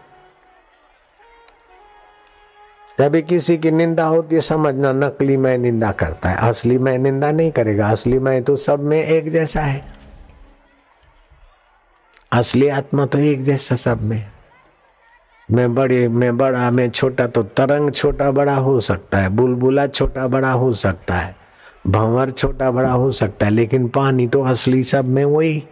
जब 2.99 3.15
किसी 3.15 3.57
की 3.57 3.71
निंदा 3.71 4.05
होती 4.05 4.35
है, 4.35 4.41
समझना 4.41 4.91
नकली 4.91 5.37
मैं 5.37 5.57
निंदा 5.57 5.91
करता 5.91 6.29
है। 6.29 6.49
असली 6.49 6.77
मैं 6.77 6.97
निंदा 6.97 7.31
नहीं 7.31 7.51
करेगा। 7.51 7.89
असली 7.89 8.19
मैं 8.19 8.43
तो 8.43 8.55
सब 8.55 8.79
में 8.79 9.03
एक 9.03 9.31
जैसा 9.31 9.61
है। 9.61 9.85
असली 12.31 12.67
आत्मा 12.67 13.05
तो 13.05 13.19
एक 13.19 13.43
जैसा 13.43 13.75
सब 13.75 14.01
में। 14.01 14.31
मैं 15.51 15.75
बड़े, 15.75 16.07
मैं 16.07 16.37
बड़ा, 16.37 16.71
मैं 16.71 16.89
छोटा 16.89 17.27
तो 17.27 17.43
तरंग 17.43 17.91
छोटा 17.91 18.31
बड़ा 18.31 18.55
हो 18.55 18.79
सकता 18.79 19.17
है। 19.17 19.29
बुलबुला 19.29 19.87
छोटा 19.87 20.27
बड़ा 20.27 20.51
हो 20.51 20.73
सकता 20.73 21.15
है। 21.15 21.35
भंवर 21.87 22.31
छोटा 22.31 22.71
बड़ा 22.71 22.91
हो 22.91 23.11
सकता 23.11 23.45
है। 23.45 23.51
लेकिन 23.51 23.87
पानी 23.87 24.27
तो 24.27 24.43
असली 24.43 24.83
सब 24.83 25.05
में 25.05 25.25
वही 25.25 25.67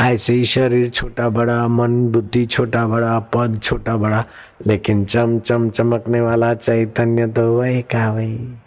ऐसे 0.00 0.32
ही 0.32 0.44
शरीर 0.44 0.90
छोटा 0.90 1.28
बड़ा, 1.28 1.68
मन, 1.68 2.08
बुद्धि 2.08 2.46
छोटा 2.46 2.86
बड़ा, 2.86 3.18
पद 3.18 3.60
छोटा 3.62 3.96
बड़ा, 3.96 4.24
लेकिन 4.66 5.04
चम 5.04 5.38
चम 5.38 5.70
चमकने 5.70 6.20
वाला 6.20 6.54
चैतन्य 6.54 7.26
तो 7.26 7.58
वही 7.58 7.82
का 7.82 8.12
वही। 8.12 8.59